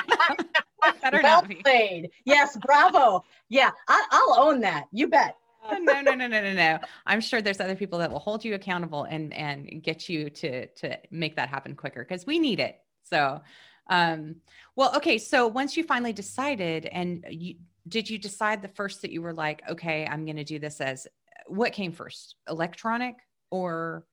[1.02, 1.56] better well not be.
[1.56, 2.10] played.
[2.24, 3.24] Yes, bravo.
[3.48, 4.84] Yeah, I, I'll own that.
[4.92, 5.34] You bet.
[5.68, 6.78] Uh, no, no, no, no, no, no.
[7.06, 10.68] I'm sure there's other people that will hold you accountable and and get you to
[10.68, 12.78] to make that happen quicker because we need it.
[13.02, 13.40] So
[13.88, 14.37] um,
[14.77, 15.18] well, okay.
[15.18, 19.33] So once you finally decided, and you did you decide the first that you were
[19.33, 21.07] like, okay, I'm going to do this as
[21.46, 23.16] what came first, electronic
[23.51, 24.05] or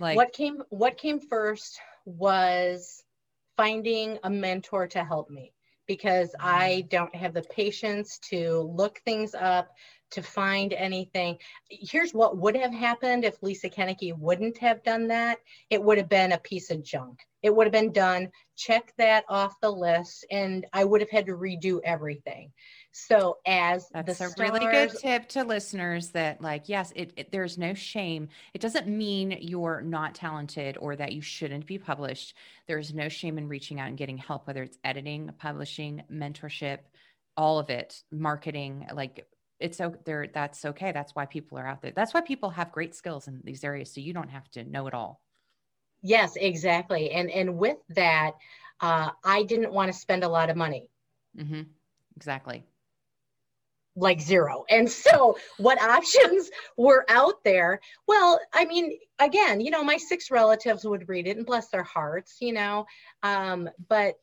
[0.00, 0.62] like what came?
[0.70, 3.02] What came first was
[3.56, 5.52] finding a mentor to help me
[5.86, 6.90] because I mm.
[6.90, 9.68] don't have the patience to look things up,
[10.10, 11.38] to find anything.
[11.68, 15.38] Here's what would have happened if Lisa Koenecke wouldn't have done that.
[15.70, 17.20] It would have been a piece of junk.
[17.42, 18.30] It would have been done.
[18.56, 22.50] Check that off the list, and I would have had to redo everything.
[22.92, 27.30] So as that's a stars, really good tip to listeners that like yes, it, it
[27.30, 28.28] there's no shame.
[28.54, 32.34] It doesn't mean you're not talented or that you shouldn't be published.
[32.66, 36.78] There's no shame in reaching out and getting help, whether it's editing, publishing, mentorship,
[37.36, 39.26] all of it, marketing, like
[39.58, 42.72] it's so there that's okay that's why people are out there that's why people have
[42.72, 45.20] great skills in these areas so you don't have to know it all.
[46.02, 48.32] Yes exactly and and with that
[48.80, 50.88] uh, i didn't want to spend a lot of money.
[51.38, 51.62] Mm-hmm.
[52.16, 52.64] exactly.
[53.98, 57.80] Like zero and so what options were out there?
[58.06, 61.82] Well i mean again you know my six relatives would read it and bless their
[61.82, 62.84] hearts you know
[63.22, 64.16] um, but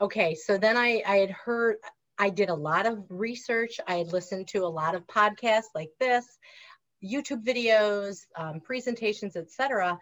[0.00, 1.76] okay so then i i had heard
[2.18, 3.78] I did a lot of research.
[3.86, 6.26] I had listened to a lot of podcasts like this,
[7.04, 9.98] YouTube videos, um, presentations, etc.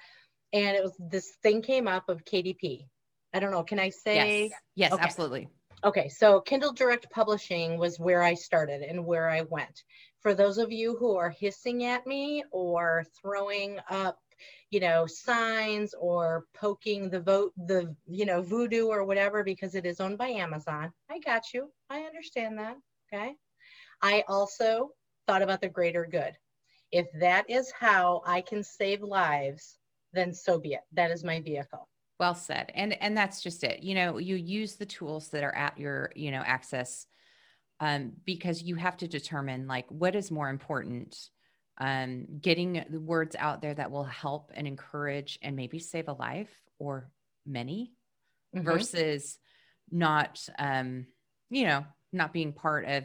[0.52, 2.86] And it was this thing came up of KDP.
[3.34, 3.64] I don't know.
[3.64, 4.44] Can I say?
[4.44, 5.02] Yes, yes okay.
[5.02, 5.48] absolutely.
[5.84, 9.84] Okay, so Kindle Direct Publishing was where I started and where I went.
[10.20, 14.18] For those of you who are hissing at me or throwing up
[14.70, 19.86] you know signs or poking the vote the you know voodoo or whatever because it
[19.86, 20.92] is owned by amazon.
[21.10, 21.70] I got you.
[21.90, 22.76] I understand that.
[23.12, 23.34] Okay.
[24.02, 24.90] I also
[25.26, 26.34] thought about the greater good.
[26.92, 29.78] If that is how i can save lives
[30.16, 30.80] then so be it.
[30.92, 31.88] That is my vehicle.
[32.18, 32.72] Well said.
[32.74, 33.82] And and that's just it.
[33.82, 37.06] You know you use the tools that are at your you know access
[37.78, 41.28] um, because you have to determine like what is more important
[41.78, 46.12] um, getting the words out there that will help and encourage and maybe save a
[46.12, 47.10] life or
[47.44, 47.92] many
[48.54, 48.64] mm-hmm.
[48.64, 49.38] versus
[49.90, 51.06] not um,
[51.50, 53.04] you know not being part of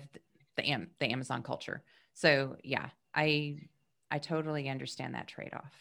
[0.57, 1.83] the Am- the Amazon culture.
[2.13, 3.57] So yeah, I
[4.09, 5.73] I totally understand that trade off.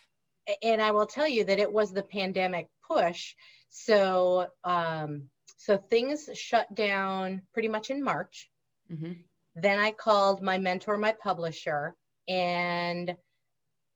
[0.63, 3.35] And I will tell you that it was the pandemic push.
[3.69, 5.25] So um,
[5.57, 8.51] so things shut down pretty much in March.
[8.91, 9.13] Mm-hmm.
[9.57, 11.95] Then I called my mentor, my publisher,
[12.31, 13.17] and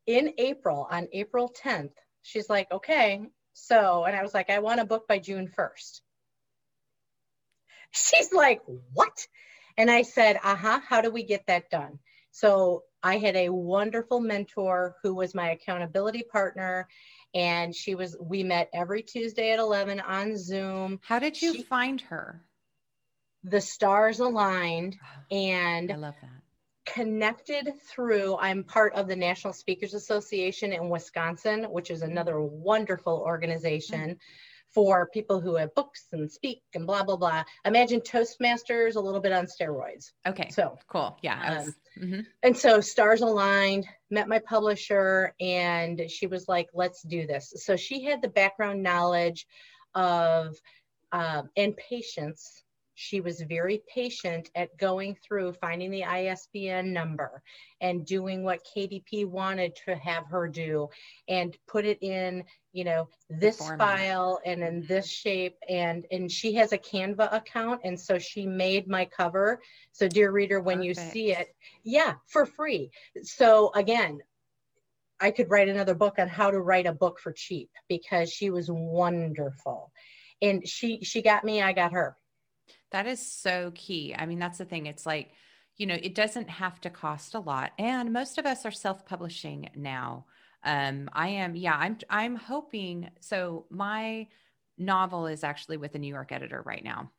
[0.07, 1.93] in April, on April 10th,
[2.23, 6.01] she's like, okay, so, and I was like, I want a book by June 1st.
[7.93, 8.61] She's like,
[8.93, 9.27] what?
[9.79, 12.01] And I said, uh huh, how do we get that done?
[12.33, 16.89] So I had a wonderful mentor who was my accountability partner.
[17.33, 20.99] And she was, we met every Tuesday at 11 on Zoom.
[21.05, 22.45] How did you she, find her?
[23.45, 24.97] The stars aligned.
[25.31, 26.44] And I love that
[26.87, 33.23] connected through i'm part of the national speakers association in wisconsin which is another wonderful
[33.27, 34.17] organization
[34.75, 37.45] for people who have books and speak and blah blah blah.
[37.65, 40.11] Imagine toastmasters a little bit on steroids.
[40.27, 41.17] Okay so cool.
[41.23, 42.21] Yeah was, um, mm-hmm.
[42.43, 47.55] and so stars aligned met my publisher and she was like let's do this.
[47.65, 49.47] So she had the background knowledge
[49.95, 50.57] of
[51.13, 52.64] um, and patience
[52.95, 57.43] she was very patient at going through finding the ISBN number
[57.81, 60.89] and doing what KDP wanted to have her do
[61.29, 66.55] and put it in, you know, this file and in this shape and and she
[66.55, 69.61] has a Canva account and so she made my cover.
[69.93, 70.99] So dear reader when Perfect.
[70.99, 71.49] you see it,
[71.83, 72.91] yeah, for free.
[73.23, 74.21] So again,
[75.21, 78.51] I could write another book on how to write a book for cheap because she
[78.51, 79.93] was wonderful.
[80.43, 82.17] And she she got me, I got her.
[82.95, 84.15] That is so key.
[84.17, 84.87] I mean, that's the thing.
[84.87, 85.33] It's like,
[85.77, 87.73] you know, it doesn't have to cost a lot.
[87.77, 90.27] And most of us are self-publishing now.
[90.63, 94.29] Um, I am, yeah, I'm I'm hoping so my
[94.79, 97.11] novel is actually with a New York editor right now.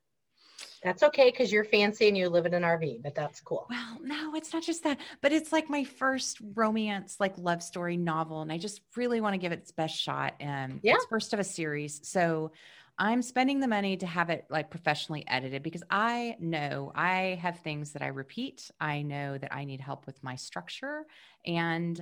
[0.82, 3.68] That's okay because you're fancy and you live in an RV, but that's cool.
[3.70, 7.98] Well, no, it's not just that, but it's like my first romance, like love story
[7.98, 10.36] novel, and I just really want to give it its best shot.
[10.40, 10.94] And yeah.
[10.94, 12.54] it's first of a series, so
[12.98, 17.60] I'm spending the money to have it like professionally edited because I know I have
[17.60, 18.72] things that I repeat.
[18.80, 21.06] I know that I need help with my structure.
[21.46, 22.02] And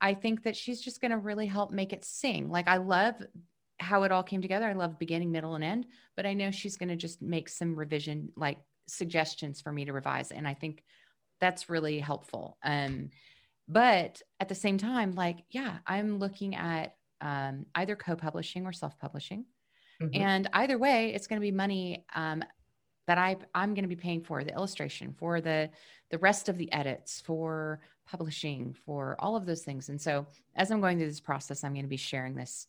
[0.00, 2.50] I think that she's just going to really help make it sing.
[2.50, 3.14] Like, I love
[3.80, 4.66] how it all came together.
[4.66, 7.74] I love beginning, middle, and end, but I know she's going to just make some
[7.74, 10.30] revision, like suggestions for me to revise.
[10.30, 10.84] And I think
[11.40, 12.58] that's really helpful.
[12.62, 13.10] Um,
[13.66, 18.72] but at the same time, like, yeah, I'm looking at um, either co publishing or
[18.72, 19.46] self publishing.
[20.02, 20.20] Mm-hmm.
[20.20, 22.42] And either way, it's going to be money um,
[23.06, 25.70] that I I'm going to be paying for the illustration, for the
[26.10, 29.88] the rest of the edits, for publishing, for all of those things.
[29.88, 30.26] And so,
[30.56, 32.66] as I'm going through this process, I'm going to be sharing this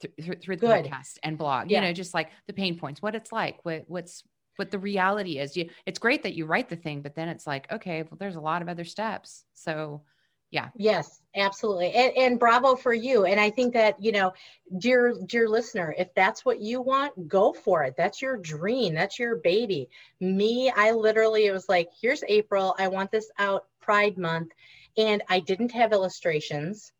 [0.00, 0.86] th- th- through the Good.
[0.86, 1.70] podcast and blog.
[1.70, 1.80] Yeah.
[1.80, 4.22] You know, just like the pain points, what it's like, what what's
[4.56, 5.56] what the reality is.
[5.56, 8.36] You, it's great that you write the thing, but then it's like, okay, well, there's
[8.36, 9.44] a lot of other steps.
[9.54, 10.02] So
[10.50, 10.68] yeah.
[10.76, 11.92] Yes absolutely.
[11.92, 13.24] And, and, bravo for you.
[13.26, 14.32] And i think that you know
[14.78, 17.94] dear dear listener if that's what you want go for it.
[17.96, 18.94] That's your dream.
[18.94, 19.88] That's your baby.
[20.20, 22.74] Me i literally it was like here's april.
[22.78, 24.52] I want this out pride month.
[24.96, 26.92] And i didn't have illustrations.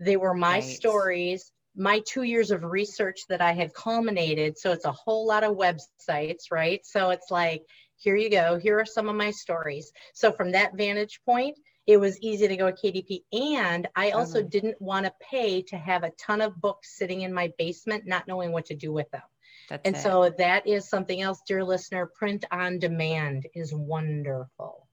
[0.00, 0.62] They were my right.
[0.62, 4.58] stories my two years of research that i had culminated.
[4.58, 6.84] So it's a whole lot of websites right?
[6.84, 7.62] So it's like
[8.00, 8.58] here you go.
[8.58, 9.92] Here are some of my stories.
[10.14, 13.22] So from that vantage point it was easy to go with KDP.
[13.32, 14.48] And I also mm-hmm.
[14.50, 18.28] didn't want to pay to have a ton of books sitting in my basement, not
[18.28, 19.22] knowing what to do with them.
[19.70, 20.02] That's and it.
[20.02, 22.04] so that is something else, dear listener.
[22.04, 24.86] Print on demand is wonderful.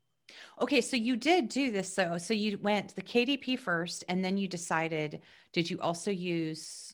[0.62, 4.38] Okay, so you did do this so so you went the KDP first and then
[4.38, 6.94] you decided did you also use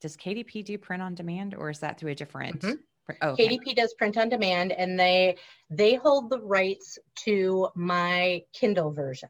[0.00, 2.74] does KDP do print on demand or is that through a different mm-hmm.
[3.20, 3.48] Oh, okay.
[3.48, 5.36] KDP does print on demand and they
[5.70, 9.28] they hold the rights to my Kindle version.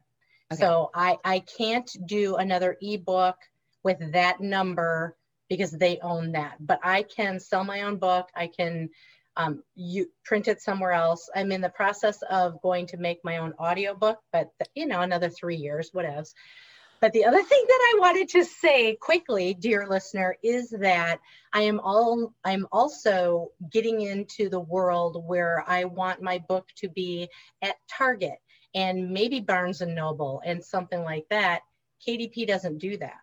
[0.51, 0.61] Okay.
[0.61, 3.37] So I I can't do another ebook
[3.83, 5.17] with that number
[5.49, 6.55] because they own that.
[6.59, 8.29] But I can sell my own book.
[8.35, 8.89] I can
[9.37, 11.29] um, you print it somewhere else.
[11.35, 15.29] I'm in the process of going to make my own audiobook, but you know, another
[15.29, 16.33] three years, what else?
[17.05, 21.19] But the other thing that I wanted to say quickly, dear listener, is that
[21.53, 26.89] I am all I'm also getting into the world where I want my book to
[26.89, 27.29] be
[27.61, 28.39] at Target
[28.73, 31.61] and maybe Barnes and Noble and something like that.
[32.07, 33.19] KDP doesn't do that.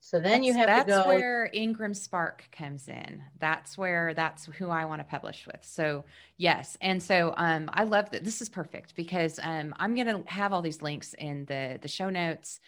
[0.00, 0.96] So then that's, you have to go.
[0.96, 3.22] That's where IngramSpark comes in.
[3.40, 5.60] That's where that's who I want to publish with.
[5.60, 6.06] So
[6.38, 8.24] yes, and so um, I love that.
[8.24, 11.88] This is perfect because um, I'm going to have all these links in the the
[11.88, 12.60] show notes.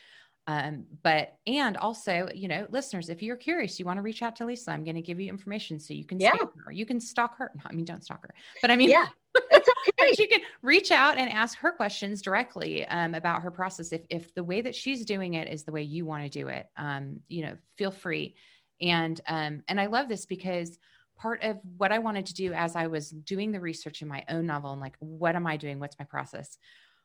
[0.48, 4.34] Um, but and also, you know, listeners, if you're curious, you want to reach out
[4.36, 6.32] to Lisa, I'm going to give you information so you can yeah.
[6.64, 6.72] her.
[6.72, 7.52] You can stalk her.
[7.66, 9.68] I mean, don't stalk her, but I mean, yeah, it's
[10.00, 10.14] okay.
[10.16, 13.92] you can reach out and ask her questions directly um, about her process.
[13.92, 16.48] If if the way that she's doing it is the way you want to do
[16.48, 18.34] it, um, you know, feel free.
[18.80, 20.78] And um, and I love this because
[21.18, 24.24] part of what I wanted to do as I was doing the research in my
[24.30, 25.78] own novel and like, what am I doing?
[25.78, 26.56] What's my process?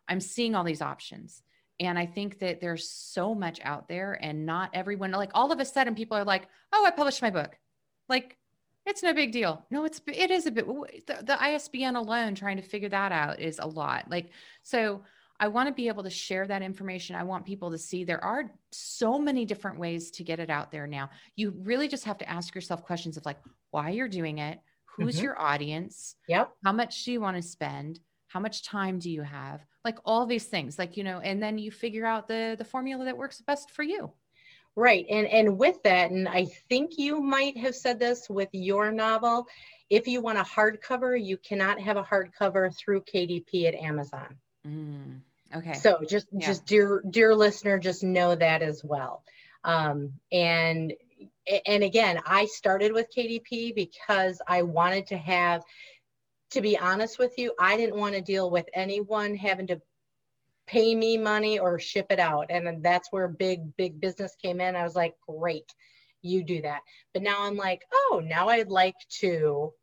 [0.07, 1.41] I'm seeing all these options
[1.79, 5.59] and I think that there's so much out there, and not everyone, like all of
[5.59, 7.57] a sudden, people are like, oh, I published my book.
[8.09, 8.37] Like,
[8.85, 9.65] it's no big deal.
[9.71, 10.65] No, it's, it is a bit,
[11.07, 14.09] the, the ISBN alone, trying to figure that out is a lot.
[14.09, 14.31] Like,
[14.61, 15.03] so
[15.39, 17.15] I want to be able to share that information.
[17.15, 20.71] I want people to see there are so many different ways to get it out
[20.71, 21.09] there now.
[21.35, 23.39] You really just have to ask yourself questions of like,
[23.71, 25.23] why you're doing it, who's mm-hmm.
[25.23, 27.99] your audience, yep, how much do you want to spend,
[28.33, 29.61] how much time do you have?
[29.85, 33.05] Like all these things like you know and then you figure out the the formula
[33.05, 34.11] that works best for you.
[34.75, 38.91] Right and and with that and i think you might have said this with your
[38.91, 39.45] novel
[39.91, 44.35] if you want a hardcover you cannot have a hardcover through kdp at amazon.
[44.67, 45.19] Mm,
[45.55, 45.73] okay.
[45.73, 46.47] So just yeah.
[46.47, 49.23] just dear dear listener just know that as well.
[49.63, 50.91] Um, and
[51.67, 55.61] and again i started with kdp because i wanted to have
[56.53, 59.81] to be honest with you, I didn't want to deal with anyone having to
[60.67, 62.45] pay me money or ship it out.
[62.49, 64.75] And that's where big, big business came in.
[64.75, 65.73] I was like, great,
[66.21, 66.81] you do that.
[67.11, 69.73] But now I'm like, oh, now I'd like to.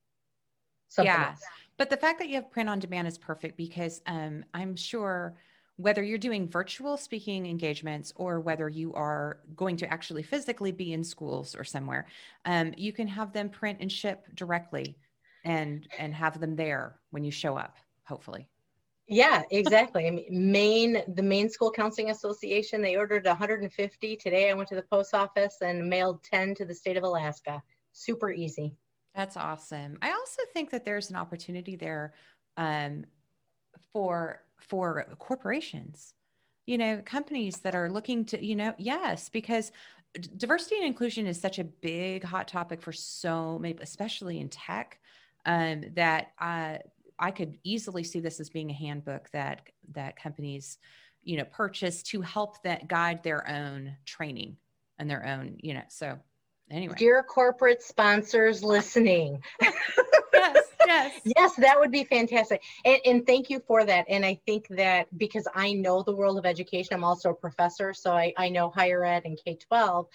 [0.98, 1.30] yeah.
[1.30, 1.42] Else.
[1.76, 5.34] But the fact that you have print on demand is perfect because um, I'm sure
[5.76, 10.92] whether you're doing virtual speaking engagements or whether you are going to actually physically be
[10.92, 12.06] in schools or somewhere,
[12.44, 14.96] um, you can have them print and ship directly
[15.44, 18.48] and and have them there when you show up, hopefully.
[19.12, 20.06] Yeah, exactly.
[20.06, 24.16] I mean, Maine, the Maine School Counseling Association, they ordered 150.
[24.16, 27.60] Today I went to the post office and mailed 10 to the state of Alaska.
[27.90, 28.76] Super easy.
[29.16, 29.98] That's awesome.
[30.00, 32.14] I also think that there's an opportunity there
[32.56, 33.04] um,
[33.92, 36.14] for for corporations.
[36.66, 39.72] You know, companies that are looking to, you know, yes, because
[40.36, 45.00] diversity and inclusion is such a big hot topic for so many, especially in tech,
[45.46, 46.78] um, that uh,
[47.18, 49.62] I could easily see this as being a handbook that
[49.92, 50.78] that companies,
[51.22, 54.56] you know, purchase to help that guide their own training
[54.98, 55.82] and their own, you know.
[55.88, 56.18] So
[56.70, 59.42] anyway, dear corporate sponsors listening.
[60.32, 62.62] yes, yes, yes, that would be fantastic.
[62.84, 64.06] And, and thank you for that.
[64.08, 67.92] And I think that because I know the world of education, I'm also a professor,
[67.92, 70.06] so I, I know higher ed and K 12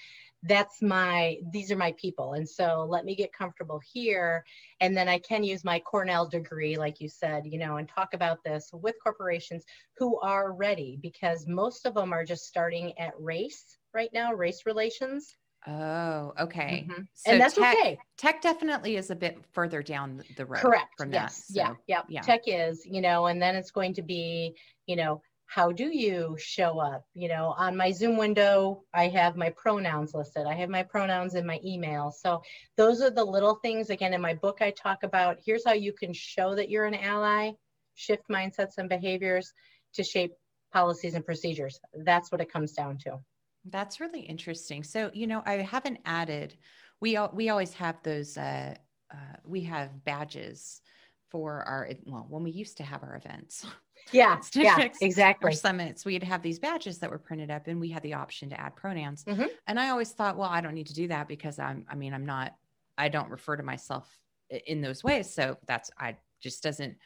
[0.48, 4.44] that's my these are my people and so let me get comfortable here
[4.80, 8.14] and then i can use my cornell degree like you said you know and talk
[8.14, 9.64] about this with corporations
[9.98, 14.62] who are ready because most of them are just starting at race right now race
[14.66, 15.36] relations
[15.68, 16.86] Oh, okay.
[16.88, 17.02] Mm-hmm.
[17.16, 17.98] So and that's tech, okay.
[18.18, 20.60] Tech definitely is a bit further down the road.
[20.60, 20.94] Correct.
[20.96, 21.48] From yes.
[21.48, 21.74] That, so, yeah.
[21.88, 22.02] yeah.
[22.08, 22.22] Yeah.
[22.22, 26.36] Tech is, you know, and then it's going to be, you know, how do you
[26.40, 27.06] show up?
[27.14, 30.46] You know on my zoom window i have my pronouns listed.
[30.48, 32.12] I have my pronouns in my email.
[32.12, 32.42] So
[32.78, 35.94] those are the little things again in my book i talk about here's how you
[35.94, 37.52] can show that you're an ally
[37.96, 39.54] shift mindsets and behaviors
[39.94, 40.34] to shape
[40.74, 41.80] policies and procedures.
[42.04, 43.20] That's what it comes down to.
[43.64, 44.84] That's really interesting.
[44.84, 46.58] So you know i haven't added
[47.02, 48.76] we all, we always have those uh,
[49.14, 50.82] uh, we have badges
[51.30, 53.66] for our well when we used to have our events
[54.12, 55.48] yeah yeah exactly.
[55.48, 56.06] our summits.
[56.06, 58.76] We'd have these badges that were printed up and we had the option to add
[58.76, 59.24] pronouns.
[59.24, 59.46] Mm-hmm.
[59.68, 62.14] and i always thought well i don't need to do that because i'm i mean
[62.14, 62.56] i'm not
[62.98, 64.08] i don't refer to myself
[64.50, 65.34] in those ways.
[65.34, 66.98] So that's i just doesn't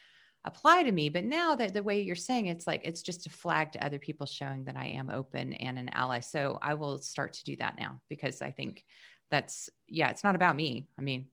[0.46, 1.10] apply to me.
[1.10, 4.00] But now that the way you're saying it's like it's just a flag to other
[4.00, 6.20] people showing that i am open and an ally.
[6.20, 8.86] So i will start to do that now because i think
[9.32, 10.88] that's yeah it's not about me.
[10.98, 11.28] I mean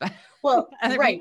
[0.42, 1.20] well right.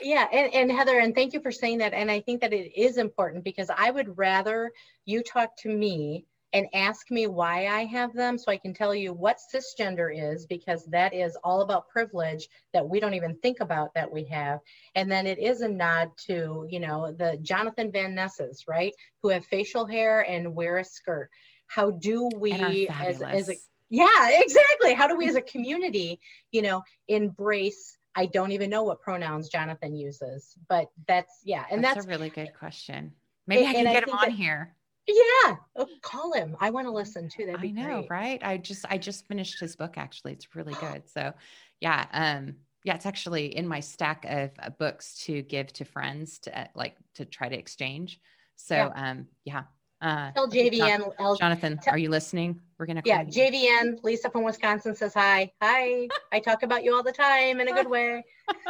[0.00, 2.72] yeah and, and heather and thank you for saying that and i think that it
[2.78, 4.70] is important because i would rather
[5.04, 8.94] you talk to me and ask me why i have them so i can tell
[8.94, 13.60] you what cisgender is because that is all about privilege that we don't even think
[13.60, 14.60] about that we have.
[14.94, 19.28] And then it is a nod to you know the jonathan van nesses right who
[19.28, 21.30] have facial hair and wear a skirt.
[21.66, 23.56] How do we as, as a
[23.90, 24.94] yeah exactly.
[24.94, 26.20] How do we as a community
[26.52, 31.82] you know embrace i don't even know what pronouns jonathan uses but that's yeah and
[31.82, 33.12] that's, that's a really good question.
[33.46, 34.74] Maybe and, i can get I him on that, here.
[35.06, 36.56] Yeah oh, call him.
[36.60, 38.10] I want to listen to that i know great.
[38.10, 38.40] right?
[38.42, 40.32] I just i just finished his book actually.
[40.32, 41.08] It's really good.
[41.08, 41.32] So
[41.80, 46.38] yeah um yeah it's actually in my stack of uh, books to give to friends
[46.40, 48.20] to uh, like to try to exchange.
[48.56, 49.10] So yeah.
[49.10, 49.62] um yeah
[50.00, 51.38] uh, Tell JVN.
[51.38, 52.60] Jonathan, are you listening?
[52.78, 53.02] We're gonna.
[53.04, 54.02] Yeah, JVN.
[54.04, 55.50] Lisa from Wisconsin says hi.
[55.60, 56.08] Hi.
[56.32, 58.24] I talk about you all the time in a good way.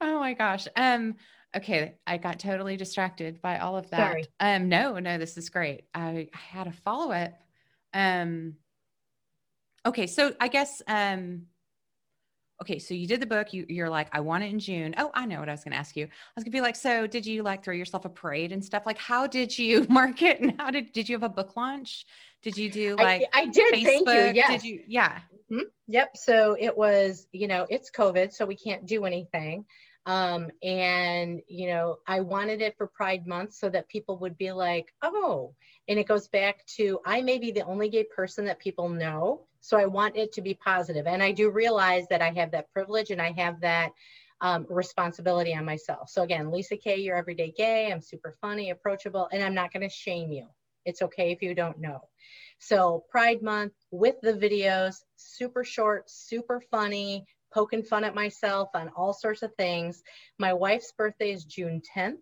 [0.00, 0.66] oh my gosh.
[0.76, 1.14] Um.
[1.54, 4.10] Okay, I got totally distracted by all of that.
[4.10, 4.26] Sorry.
[4.40, 4.68] Um.
[4.68, 5.84] No, no, this is great.
[5.94, 7.34] I, I had a follow up.
[7.94, 8.54] Um.
[9.86, 11.46] Okay, so I guess um
[12.62, 14.94] okay, so you did the book, you, you're like, I want it in June.
[14.96, 16.04] Oh, I know what I was going to ask you.
[16.04, 18.64] I was going to be like, so did you like throw yourself a parade and
[18.64, 18.86] stuff?
[18.86, 22.06] Like, how did you market and how did, did you have a book launch?
[22.42, 23.74] Did you do like, I, I did.
[23.74, 23.84] Facebook?
[23.84, 24.32] Thank you.
[24.34, 24.62] Yes.
[24.62, 24.82] Did you?
[24.86, 25.18] Yeah.
[25.50, 25.60] Mm-hmm.
[25.88, 26.16] Yep.
[26.16, 29.64] So it was, you know, it's COVID, so we can't do anything.
[30.06, 34.52] Um, and, you know, I wanted it for Pride Month so that people would be
[34.52, 35.54] like, oh,
[35.88, 39.42] and it goes back to I may be the only gay person that people know.
[39.62, 41.06] So I want it to be positive.
[41.06, 43.92] And I do realize that I have that privilege and I have that
[44.40, 46.10] um, responsibility on myself.
[46.10, 47.90] So again, Lisa K, you're everyday gay.
[47.90, 50.48] I'm super funny, approachable, and I'm not going to shame you.
[50.84, 52.00] It's okay if you don't know.
[52.58, 58.88] So Pride Month with the videos, super short, super funny, poking fun at myself on
[58.96, 60.02] all sorts of things.
[60.38, 62.18] My wife's birthday is June 10th.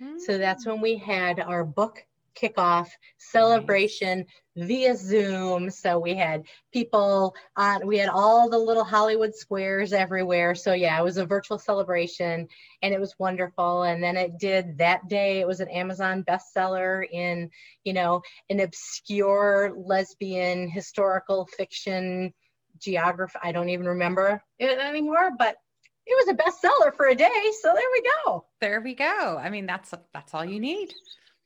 [0.00, 0.20] Mm.
[0.20, 2.04] So that's when we had our book
[2.34, 4.24] kickoff celebration
[4.56, 4.66] nice.
[4.66, 5.70] via Zoom.
[5.70, 10.54] So we had people on, we had all the little Hollywood squares everywhere.
[10.54, 12.48] So yeah, it was a virtual celebration
[12.82, 13.84] and it was wonderful.
[13.84, 17.50] And then it did that day, it was an Amazon bestseller in,
[17.84, 22.32] you know, an obscure lesbian historical fiction
[22.78, 23.38] geography.
[23.42, 25.56] I don't even remember it anymore, but
[26.04, 27.52] it was a bestseller for a day.
[27.60, 28.44] So there we go.
[28.60, 29.38] There we go.
[29.40, 30.92] I mean, that's that's all you need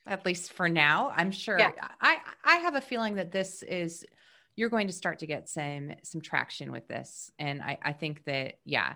[0.07, 1.13] at least for now.
[1.15, 1.73] I'm sure yeah.
[2.01, 4.05] I I have a feeling that this is
[4.57, 7.31] you're going to start to get some some traction with this.
[7.39, 8.95] And I, I think that yeah,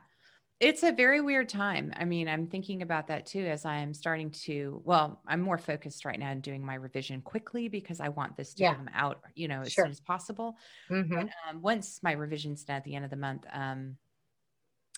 [0.59, 1.93] it's a very weird time.
[1.97, 6.05] I mean, I'm thinking about that too as I'm starting to well, I'm more focused
[6.05, 8.75] right now in doing my revision quickly because I want this to yeah.
[8.75, 9.85] come out, you know, as sure.
[9.85, 10.57] soon as possible.
[10.91, 11.19] Mm-hmm.
[11.19, 13.97] Um, once my revision's done at the end of the month, um,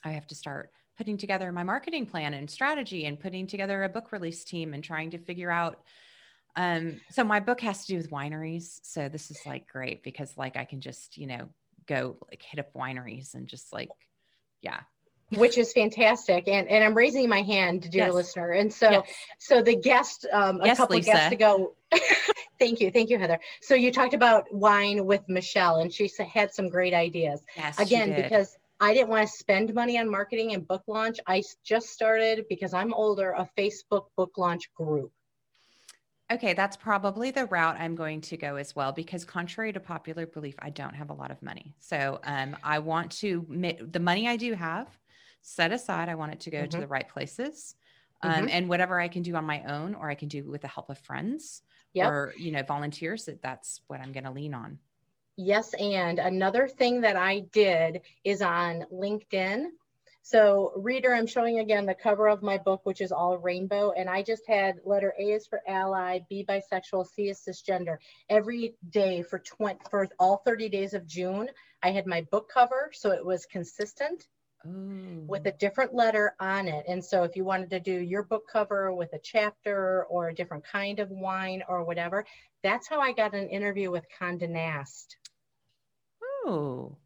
[0.04, 3.88] I have to start putting together my marketing plan and strategy and putting together a
[3.88, 5.80] book release team and trying to figure out
[6.56, 8.80] um so my book has to do with wineries.
[8.82, 11.48] So this is like great because like i can just you know
[11.86, 13.88] go like hit up wineries and just like
[14.60, 14.80] yeah.
[15.30, 16.46] Which is fantastic.
[16.46, 18.14] And and i'm raising my hand dear yes.
[18.14, 18.50] listener.
[18.50, 19.14] And so yes.
[19.38, 21.10] so the guest um a yes, couple Lisa.
[21.10, 21.74] of guests ago
[22.58, 22.90] thank you.
[22.90, 23.38] Thank you heather.
[23.62, 27.42] So you talked about wine with michelle and she had some great ideas.
[27.56, 31.20] Yes, again because I didn't want to spend money on marketing and book launch.
[31.28, 35.12] I just started because I'm older, a Facebook book launch group.
[36.32, 40.26] Okay, that's probably the route I'm going to go as well because, contrary to popular
[40.26, 41.76] belief, I don't have a lot of money.
[41.78, 43.46] So, um, I want to
[43.88, 44.88] the money I do have
[45.42, 46.08] set aside.
[46.08, 46.70] I want it to go mm-hmm.
[46.70, 47.76] to the right places,
[48.22, 48.46] um, mm-hmm.
[48.50, 50.90] and whatever I can do on my own, or I can do with the help
[50.90, 51.62] of friends
[51.92, 52.10] yep.
[52.10, 53.26] or you know volunteers.
[53.26, 54.78] That that's what I'm going to lean on.
[55.36, 59.66] Yes, and another thing that I did is on LinkedIn.
[60.24, 63.90] So, reader, I'm showing again the cover of my book, which is all rainbow.
[63.92, 67.96] And I just had letter A is for ally, B bisexual, C is cisgender.
[68.28, 71.48] Every day for 20, for all 30 days of June,
[71.82, 72.92] I had my book cover.
[72.94, 74.28] So it was consistent
[74.64, 75.24] Ooh.
[75.26, 75.48] with oh.
[75.48, 76.84] a different letter on it.
[76.86, 80.34] And so, if you wanted to do your book cover with a chapter or a
[80.34, 82.24] different kind of wine or whatever,
[82.62, 85.16] that's how I got an interview with Condé Nast.
[86.44, 86.96] Oh.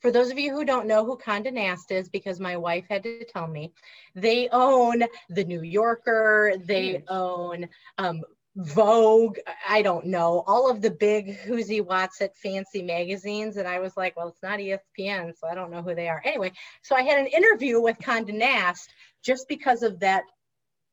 [0.00, 3.02] For those of you who don't know who Condé Nast is, because my wife had
[3.02, 3.72] to tell me,
[4.14, 8.22] they own the New Yorker, they own um,
[8.56, 9.38] Vogue,
[9.68, 11.38] I don't know, all of the big
[11.84, 13.56] Watts at fancy magazines.
[13.58, 16.22] And I was like, well, it's not ESPN, so I don't know who they are.
[16.24, 16.52] Anyway,
[16.82, 18.92] so I had an interview with Condé Nast
[19.22, 20.24] just because of that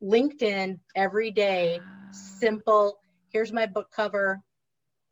[0.01, 1.79] LinkedIn every day,
[2.11, 2.99] simple.
[3.29, 4.41] Here's my book cover,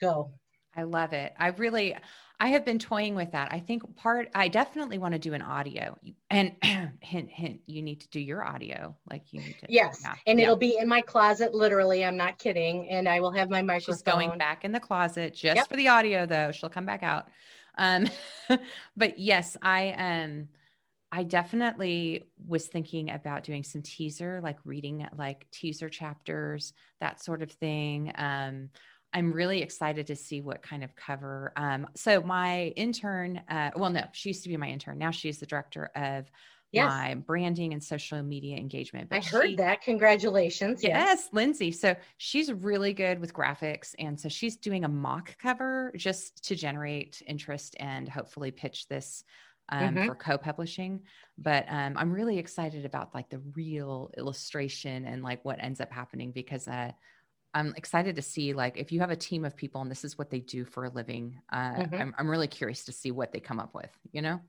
[0.01, 0.31] go.
[0.75, 1.33] I love it.
[1.37, 1.95] I really,
[2.39, 3.49] I have been toying with that.
[3.51, 5.97] I think part, I definitely want to do an audio
[6.29, 6.55] and
[7.01, 8.95] hint, hint, you need to do your audio.
[9.09, 9.67] Like you need to.
[9.69, 10.01] Yes.
[10.03, 10.15] Yeah.
[10.25, 10.45] And yeah.
[10.45, 12.05] it'll be in my closet, literally.
[12.05, 12.89] I'm not kidding.
[12.89, 13.95] And I will have my microphone.
[13.95, 15.67] She's going back in the closet just yep.
[15.67, 16.51] for the audio though.
[16.51, 17.27] She'll come back out.
[17.77, 18.07] Um,
[18.97, 20.47] but yes, I, um,
[21.11, 27.41] I definitely was thinking about doing some teaser, like reading like teaser chapters, that sort
[27.41, 28.13] of thing.
[28.15, 28.69] Um,
[29.13, 31.53] I'm really excited to see what kind of cover.
[31.55, 34.97] Um, so my intern, uh, well, no, she used to be my intern.
[34.97, 36.31] Now she's the director of
[36.71, 36.89] yes.
[36.89, 39.09] my branding and social media engagement.
[39.09, 39.81] But I heard she, that.
[39.81, 40.81] Congratulations.
[40.81, 41.71] Yes, yes, Lindsay.
[41.71, 43.93] So she's really good with graphics.
[43.99, 49.23] And so she's doing a mock cover just to generate interest and hopefully pitch this
[49.69, 50.07] um, mm-hmm.
[50.07, 50.99] for co-publishing
[51.37, 55.91] but um, i'm really excited about like the real illustration and like what ends up
[55.91, 56.91] happening because uh,
[57.53, 60.17] I'm excited to see like if you have a team of people and this is
[60.17, 61.39] what they do for a living.
[61.51, 61.95] Uh, mm-hmm.
[61.95, 63.91] I'm, I'm really curious to see what they come up with.
[64.11, 64.39] You know,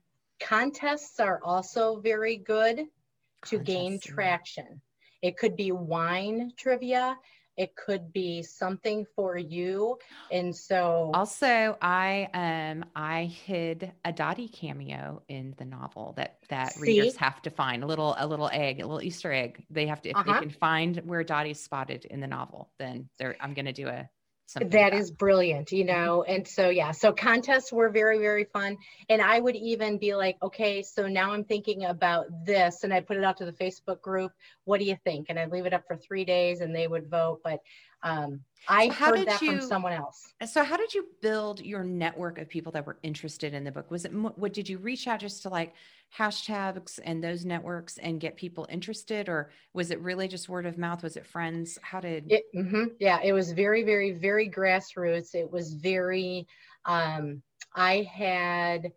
[0.41, 4.81] contests are also very good to Contests, gain traction.
[5.21, 7.17] It could be wine trivia.
[7.57, 9.97] It could be something for you.
[10.31, 16.73] And so also I um I hid a Dottie cameo in the novel that that
[16.73, 16.81] See?
[16.81, 19.65] readers have to find a little a little egg, a little Easter egg.
[19.69, 20.33] They have to if uh-huh.
[20.33, 24.09] they can find where Dottie's spotted in the novel, then they're I'm gonna do a
[24.53, 25.95] Something that like is brilliant, you mm-hmm.
[25.95, 26.23] know.
[26.23, 28.77] And so, yeah, so contests were very, very fun.
[29.09, 32.83] And I would even be like, okay, so now I'm thinking about this.
[32.83, 34.31] And I put it out to the Facebook group.
[34.65, 35.27] What do you think?
[35.29, 37.41] And I'd leave it up for three days and they would vote.
[37.43, 37.61] But
[38.03, 40.33] um, I so heard that you, from someone else.
[40.45, 43.89] So, how did you build your network of people that were interested in the book?
[43.89, 45.73] Was it what did you reach out just to like
[46.17, 50.77] hashtags and those networks and get people interested, or was it really just word of
[50.77, 51.03] mouth?
[51.03, 51.79] Was it friends?
[51.81, 52.43] How did it?
[52.55, 55.33] Mm-hmm, yeah, it was very, very, very grassroots.
[55.33, 56.47] It was very.
[56.85, 57.41] Um,
[57.75, 58.91] I had,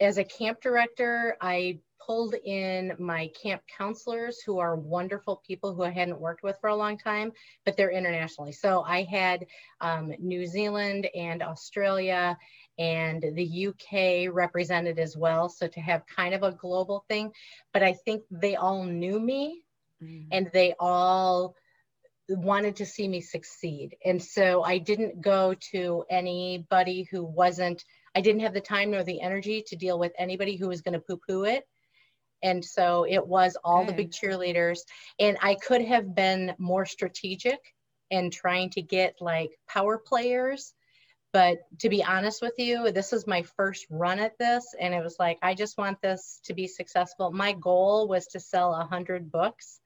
[0.00, 5.82] as a camp director, I pulled in my camp counselors who are wonderful people who
[5.82, 7.30] I hadn't worked with for a long time,
[7.64, 8.52] but they're internationally.
[8.52, 9.46] So I had
[9.80, 12.38] um, New Zealand and Australia
[12.80, 15.50] and the UK represented as well.
[15.50, 17.30] So to have kind of a global thing,
[17.74, 19.62] but I think they all knew me
[20.02, 20.26] mm.
[20.32, 21.54] and they all
[22.28, 23.96] wanted to see me succeed.
[24.04, 29.04] And so I didn't go to anybody who wasn't, I didn't have the time nor
[29.04, 31.64] the energy to deal with anybody who was going to poo poo it.
[32.42, 34.78] And so it was all the big cheerleaders.
[35.18, 37.58] And I could have been more strategic
[38.10, 40.72] and trying to get like power players.
[41.32, 44.74] But to be honest with you, this is my first run at this.
[44.80, 47.30] And it was like, I just want this to be successful.
[47.30, 49.80] My goal was to sell 100 books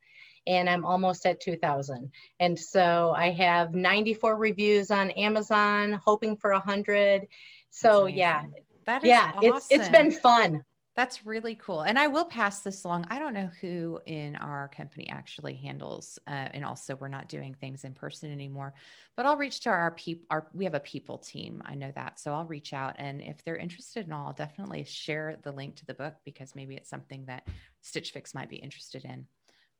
[0.47, 2.11] and I'm almost at 2000.
[2.41, 7.27] And so I have 94 reviews on Amazon, hoping for 100.
[7.71, 8.45] So yeah,
[8.87, 9.53] that is yeah, awesome.
[9.57, 10.65] it's it's been fun.
[10.97, 11.81] That's really cool.
[11.83, 13.07] And I will pass this along.
[13.11, 17.55] I don't know who in our company actually handles, uh, and also we're not doing
[17.55, 18.75] things in person anymore,
[19.17, 21.61] but I'll reach to our people, our, we have a people team.
[21.65, 22.21] I know that.
[22.21, 22.95] So I'll reach out.
[22.99, 26.55] And if they're interested in all, I'll definitely share the link to the book because
[26.55, 27.49] maybe it's something that
[27.81, 29.27] Stitch Fix might be interested in.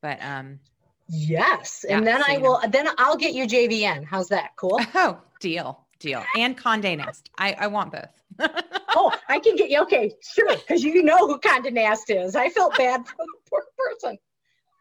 [0.01, 0.59] But um
[1.07, 4.05] yes, and then I will then I'll get you JVN.
[4.05, 4.51] How's that?
[4.57, 4.81] Cool.
[4.95, 5.85] Oh, deal.
[5.99, 6.25] Deal.
[6.37, 7.29] And Condé Nast.
[7.37, 8.51] I I want both.
[8.95, 12.35] oh, I can get you okay, sure, because you know who Condé Nast is.
[12.35, 14.17] I felt bad for the poor person.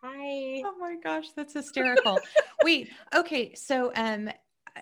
[0.02, 0.62] Hi.
[0.66, 2.18] Oh my gosh, that's hysterical.
[2.62, 4.30] Wait, okay, so um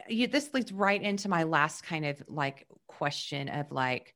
[0.08, 4.14] you this leads right into my last kind of like question of like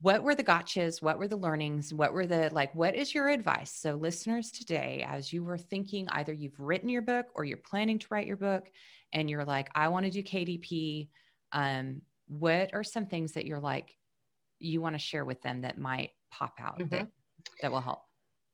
[0.00, 3.28] what were the gotchas what were the learnings what were the like what is your
[3.28, 7.58] advice so listeners today as you were thinking either you've written your book or you're
[7.58, 8.64] planning to write your book
[9.12, 11.08] and you're like i want to do kdp
[11.52, 13.97] um, what are some things that you're like
[14.58, 16.88] you want to share with them that might pop out mm-hmm.
[16.88, 17.08] that,
[17.62, 18.02] that will help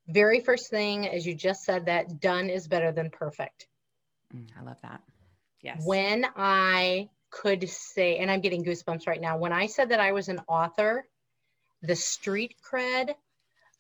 [0.09, 3.67] very first thing as you just said that done is better than perfect
[4.35, 5.01] mm, i love that
[5.61, 10.01] yes when i could say and i'm getting goosebumps right now when i said that
[10.01, 11.07] i was an author
[11.83, 13.15] the street cred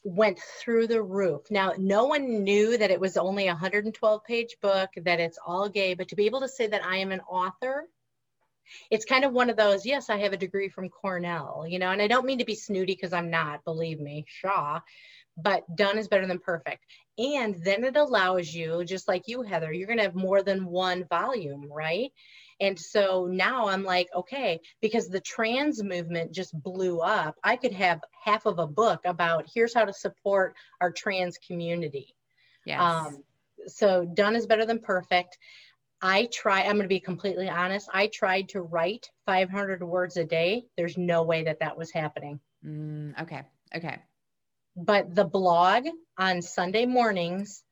[0.05, 1.51] went through the roof.
[1.51, 5.69] Now, no one knew that it was only a 112 page book, that it's all
[5.69, 7.89] gay, but to be able to say that I am an author,
[8.91, 11.91] it's kind of one of those, yes, I have a degree from Cornell, you know,
[11.91, 14.81] and I don't mean to be snooty because I'm not, believe me, Shaw,
[15.37, 16.85] but done is better than perfect.
[17.19, 20.67] And then it allows you, just like you, Heather, you're going to have more than
[20.67, 22.13] one volume, right?
[22.61, 27.73] And so now I'm like, okay, because the trans movement just blew up, I could
[27.73, 32.15] have half of a book about here's how to support our trans community.
[32.65, 32.81] Yes.
[32.81, 33.23] Um,
[33.67, 35.39] so done is better than perfect.
[36.05, 37.89] I try, I'm going to be completely honest.
[37.91, 40.67] I tried to write 500 words a day.
[40.77, 42.41] There's no way that that was happening.
[42.63, 43.43] Mm, okay.
[43.75, 44.03] Okay.
[44.77, 45.87] But the blog
[46.19, 47.65] on Sunday mornings,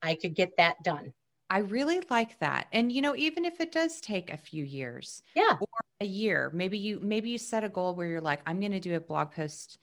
[0.00, 1.12] I could get that done.
[1.50, 2.68] I really like that.
[2.72, 5.66] And you know, even if it does take a few years, yeah, or
[6.00, 8.80] a year, maybe you maybe you set a goal where you're like, I'm going to
[8.80, 9.78] do a blog post.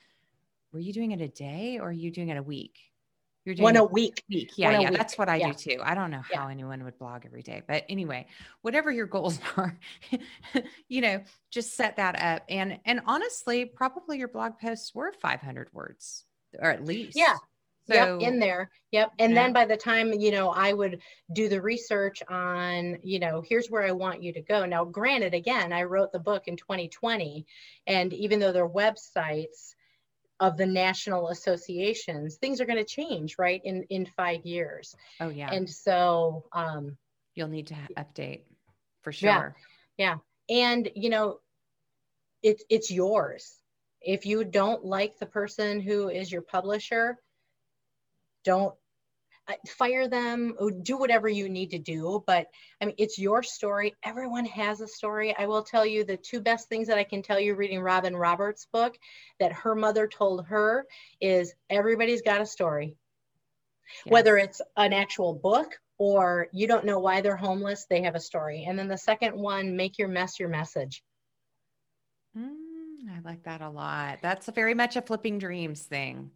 [0.71, 2.79] Were you doing it a day or are you doing it a week?
[3.45, 4.23] You're doing one a week.
[4.27, 4.89] Week, yeah, one yeah.
[4.91, 5.51] That's what I yeah.
[5.51, 5.79] do too.
[5.83, 6.41] I don't know yeah.
[6.41, 8.25] how anyone would blog every day, but anyway,
[8.61, 9.77] whatever your goals are,
[10.89, 11.21] you know,
[11.51, 12.43] just set that up.
[12.49, 16.25] And and honestly, probably your blog posts were 500 words
[16.59, 17.15] or at least.
[17.15, 17.37] Yeah,
[17.87, 18.71] so, yep, in there.
[18.91, 19.11] Yep.
[19.19, 19.43] And yeah.
[19.43, 21.01] then by the time, you know, I would
[21.33, 24.65] do the research on, you know, here's where I want you to go.
[24.65, 27.45] Now, granted, again, I wrote the book in 2020.
[27.85, 29.74] And even though they're websites
[30.39, 33.61] of the national associations, things are going to change, right?
[33.63, 34.95] In in five years.
[35.19, 35.49] Oh yeah.
[35.51, 36.97] And so um
[37.35, 38.41] you'll need to update
[39.01, 39.55] for sure.
[39.97, 40.17] Yeah.
[40.49, 40.65] Yeah.
[40.73, 41.39] And you know,
[42.43, 43.59] it's it's yours.
[44.01, 47.17] If you don't like the person who is your publisher,
[48.43, 48.75] don't
[49.67, 52.47] fire them do whatever you need to do but
[52.81, 53.93] i mean it's your story.
[54.03, 55.35] Everyone has a story.
[55.37, 58.15] I will tell you the two best things that i can tell you reading robin
[58.15, 58.97] roberts book
[59.39, 60.85] that her mother told her
[61.21, 62.97] is everybody's got a story.
[64.03, 64.11] Yes.
[64.11, 68.19] whether it's an actual book or you don't know why they're homeless they have a
[68.19, 68.65] story.
[68.67, 71.03] And then the second one make your mess your message.
[72.37, 74.19] Mm, i like that a lot.
[74.21, 76.31] That's very much a flipping dreams thing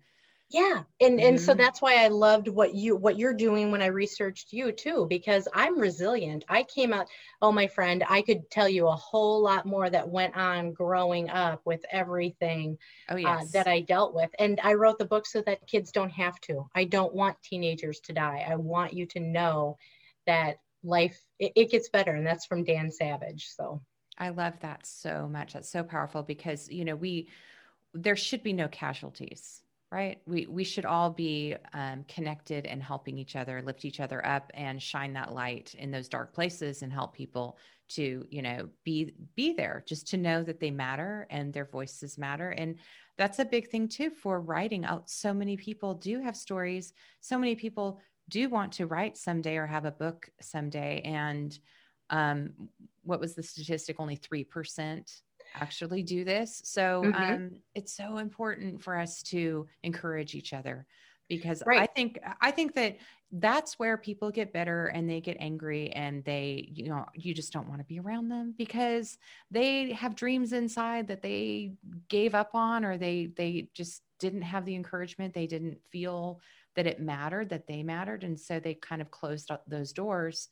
[0.50, 1.46] yeah and and mm-hmm.
[1.46, 5.06] so that's why i loved what you what you're doing when i researched you too
[5.08, 6.44] because i'm resilient.
[6.50, 7.08] I came out
[7.42, 11.30] oh my friend i could tell you a whole lot more that went on growing
[11.30, 12.78] up with everything
[13.10, 13.42] oh, uh, yes.
[13.42, 14.32] uh, that i dealt with.
[14.40, 16.68] And i wrote the book so that kids don't have to.
[16.74, 18.46] I don't want teenagers to die.
[18.50, 19.78] I want you to know
[20.26, 23.82] that life it, it gets better and that's from dan savage so.
[24.22, 25.54] I love that so much.
[25.54, 27.30] That's so powerful because you know we
[27.94, 29.62] there should be no casualties
[29.92, 30.22] right?
[30.28, 34.52] We we should all be um, connected and helping each other lift each other up
[34.54, 37.58] and shine that light in those dark places and help people
[37.90, 42.18] to you know be be there just to know that they matter and their voices
[42.18, 42.52] matter.
[42.52, 42.76] And
[43.18, 44.86] that's a big thing too for writing.
[44.86, 46.94] Out so many people do have stories.
[47.22, 51.02] So many people do want to write someday or have a book someday.
[51.04, 51.58] And
[52.12, 52.52] um,
[53.04, 54.00] what was the statistic?
[54.00, 55.22] Only 3%
[55.56, 56.62] actually do this.
[56.66, 57.22] So mm-hmm.
[57.22, 60.86] um, it's so important for us to encourage each other
[61.30, 61.82] because right.
[61.82, 62.98] I think I think that
[63.32, 67.54] that's where people get better and they get angry and they you know you just
[67.54, 69.18] don't want to be around them because
[69.52, 71.74] they have dreams inside that they
[72.10, 76.42] gave up on or they they just didn't have the encouragement they didn't feel
[76.76, 80.50] that it mattered that they mattered and so they kind of closed those doors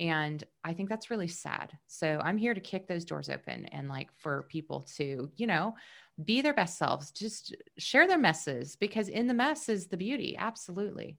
[0.00, 1.76] and I think that's really sad.
[1.86, 5.74] So I'm here to kick those doors open and like for people to, you know,
[6.24, 10.36] be their best selves, just share their messes because in the mess is the beauty.
[10.38, 11.18] Absolutely.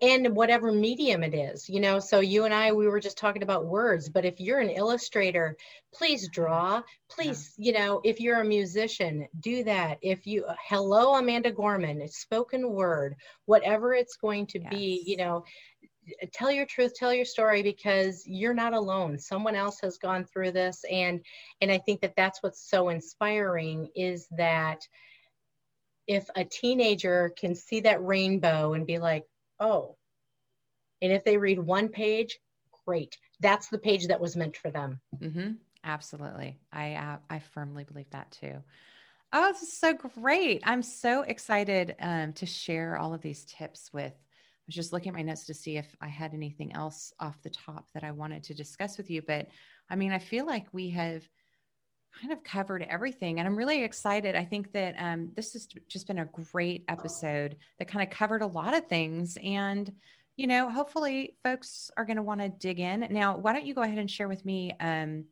[0.00, 1.98] And whatever medium it is, you know.
[1.98, 5.58] So you and I, we were just talking about words, but if you're an illustrator,
[5.92, 6.80] please draw.
[7.10, 7.66] Please, yeah.
[7.66, 9.98] you know, if you're a musician, do that.
[10.00, 14.70] If you, hello, Amanda Gorman, it's spoken word, whatever it's going to yes.
[14.70, 15.44] be, you know,
[16.32, 19.18] tell your truth tell your story because you're not alone.
[19.18, 21.20] Someone else has gone through this and
[21.60, 24.80] and i think that that's what's so inspiring is that
[26.06, 29.24] if a teenager can see that rainbow and be like
[29.60, 29.96] oh
[31.00, 32.38] and if they read one page
[32.84, 33.16] great.
[33.40, 35.00] That's the page that was meant for them.
[35.20, 35.52] Mm-hmm.
[35.84, 36.58] absolutely.
[36.72, 38.62] I uh, i firmly believe that too.
[39.32, 40.62] Oh this is so great.
[40.64, 44.12] I'm so excited um, to share all of these tips with
[44.66, 47.50] was just looking at my notes to see if I had anything else off the
[47.50, 49.22] top that I wanted to discuss with you.
[49.22, 49.48] But
[49.90, 51.22] I mean, I feel like we have
[52.20, 54.36] kind of covered everything and I'm really excited.
[54.36, 58.42] I think that um, this has just been a great episode that kind of covered
[58.42, 59.36] a lot of things.
[59.42, 59.92] And,
[60.36, 63.06] you know, hopefully folks are going to want to dig in.
[63.10, 65.24] Now, why don't you go ahead and share with me um,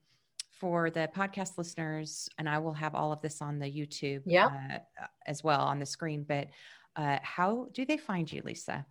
[0.63, 4.79] for the podcast listeners, and I will have all of this on the YouTube yeah.
[5.01, 6.25] uh, as well on the screen.
[6.27, 6.49] But
[6.95, 8.87] uh, how do they find you, Lisa?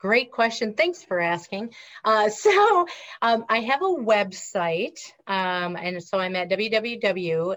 [0.00, 0.72] Great question.
[0.74, 1.74] Thanks for asking.
[2.04, 2.86] Uh, so
[3.20, 7.54] um, I have a website, um, and so I'm at www.lisakoe,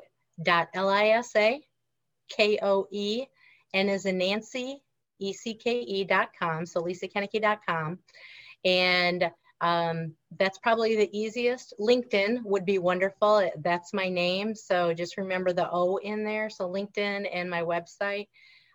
[3.73, 4.83] N as in Nancy,
[5.19, 7.99] E-C-K-E.com, so lisakoenecke.com.
[8.65, 9.31] And
[9.61, 11.73] um, that's probably the easiest.
[11.79, 13.49] LinkedIn would be wonderful.
[13.61, 14.53] That's my name.
[14.53, 16.49] So just remember the O in there.
[16.49, 18.27] So LinkedIn and my website.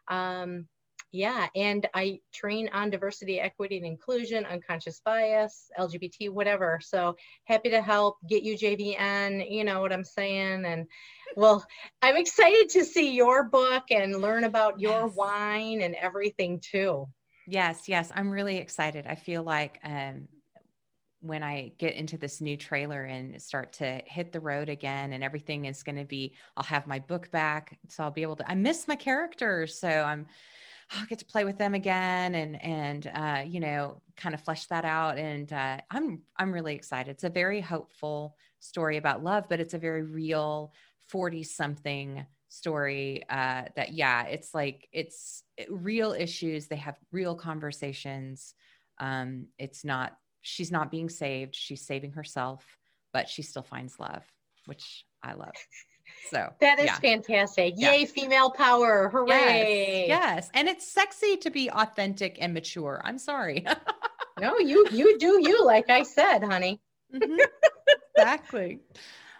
[0.08, 0.66] Um,
[1.10, 6.80] yeah, and I train on diversity, equity, and inclusion, unconscious bias, LGBT, whatever.
[6.82, 10.66] So happy to help get you JVN, you know what I'm saying?
[10.66, 10.86] And
[11.34, 11.64] well,
[12.02, 15.16] I'm excited to see your book and learn about your yes.
[15.16, 17.06] wine and everything too.
[17.46, 19.06] Yes, yes, I'm really excited.
[19.06, 20.28] I feel like um,
[21.20, 25.24] when I get into this new trailer and start to hit the road again, and
[25.24, 27.78] everything is going to be, I'll have my book back.
[27.88, 29.80] So I'll be able to, I miss my characters.
[29.80, 30.26] So I'm,
[30.90, 34.66] I'll get to play with them again and and uh, you know kind of flesh
[34.66, 35.18] that out.
[35.18, 37.10] And uh, I'm I'm really excited.
[37.10, 40.72] It's a very hopeful story about love, but it's a very real
[41.06, 46.66] forty something story uh, that yeah, it's like it's real issues.
[46.66, 48.54] They have real conversations.
[48.98, 51.54] Um, it's not she's not being saved.
[51.54, 52.64] She's saving herself,
[53.12, 54.24] but she still finds love,
[54.66, 55.52] which I love.
[56.30, 56.98] So that is yeah.
[56.98, 57.74] fantastic.
[57.76, 57.92] Yeah.
[57.92, 59.08] Yay, female power.
[59.08, 60.06] Hooray.
[60.08, 60.50] Yes, yes.
[60.54, 63.00] And it's sexy to be authentic and mature.
[63.04, 63.64] I'm sorry.
[64.40, 66.80] no, you you do you, like I said, honey.
[67.14, 67.36] Mm-hmm.
[68.16, 68.80] Exactly.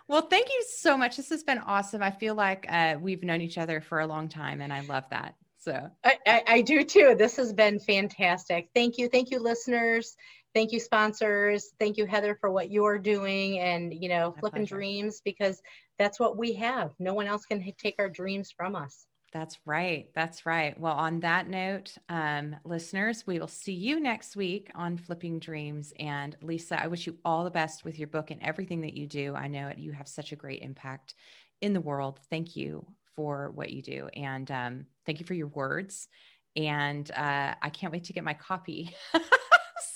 [0.07, 1.17] Well, thank you so much.
[1.17, 2.03] This has been awesome.
[2.03, 5.05] I feel like uh, we've known each other for a long time, and I love
[5.11, 5.35] that.
[5.59, 7.15] So I, I, I do too.
[7.19, 8.71] This has been fantastic.
[8.75, 9.09] Thank you.
[9.09, 10.17] Thank you, listeners.
[10.55, 11.73] Thank you, sponsors.
[11.79, 14.77] Thank you, Heather, for what you're doing and, you know, My flipping pleasure.
[14.77, 15.61] dreams because
[15.99, 16.93] that's what we have.
[16.99, 19.07] No one else can take our dreams from us.
[19.33, 20.09] That's right.
[20.15, 20.79] That's right.
[20.81, 25.93] Well, on that note, um, listeners, we will see you next week on Flipping Dreams.
[25.99, 29.07] And Lisa, I wish you all the best with your book and everything that you
[29.07, 29.35] do.
[29.35, 31.15] I know you have such a great impact
[31.61, 32.21] in the world.
[32.31, 34.09] Thank you for what you do.
[34.15, 36.09] And um, thank you for your words.
[36.57, 38.95] And uh, I can't wait to get my copy.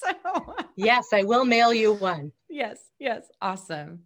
[0.03, 2.33] so, yes, I will mail you one.
[2.55, 3.25] Yes, yes.
[3.41, 4.01] Awesome.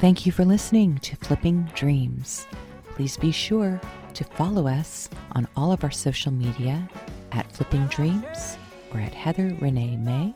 [0.00, 2.46] Thank you for listening to Flipping Dreams.
[2.94, 3.78] Please be sure
[4.14, 6.88] to follow us on all of our social media
[7.32, 8.56] at Flipping Dreams
[8.94, 10.34] or at Heather Renee May.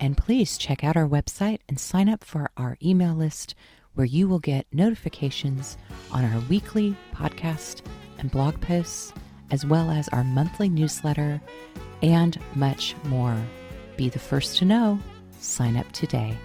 [0.00, 3.54] And please check out our website and sign up for our email list
[3.92, 5.76] where you will get notifications
[6.10, 7.82] on our weekly podcast
[8.20, 9.12] and blog posts,
[9.50, 11.42] as well as our monthly newsletter
[12.00, 13.36] and much more.
[13.98, 14.98] Be the first to know.
[15.40, 16.38] Sign up today.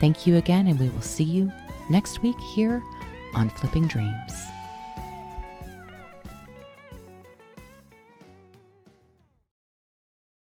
[0.00, 1.52] Thank you again, and we will see you
[1.90, 2.82] next week here
[3.34, 4.32] on Flipping Dreams.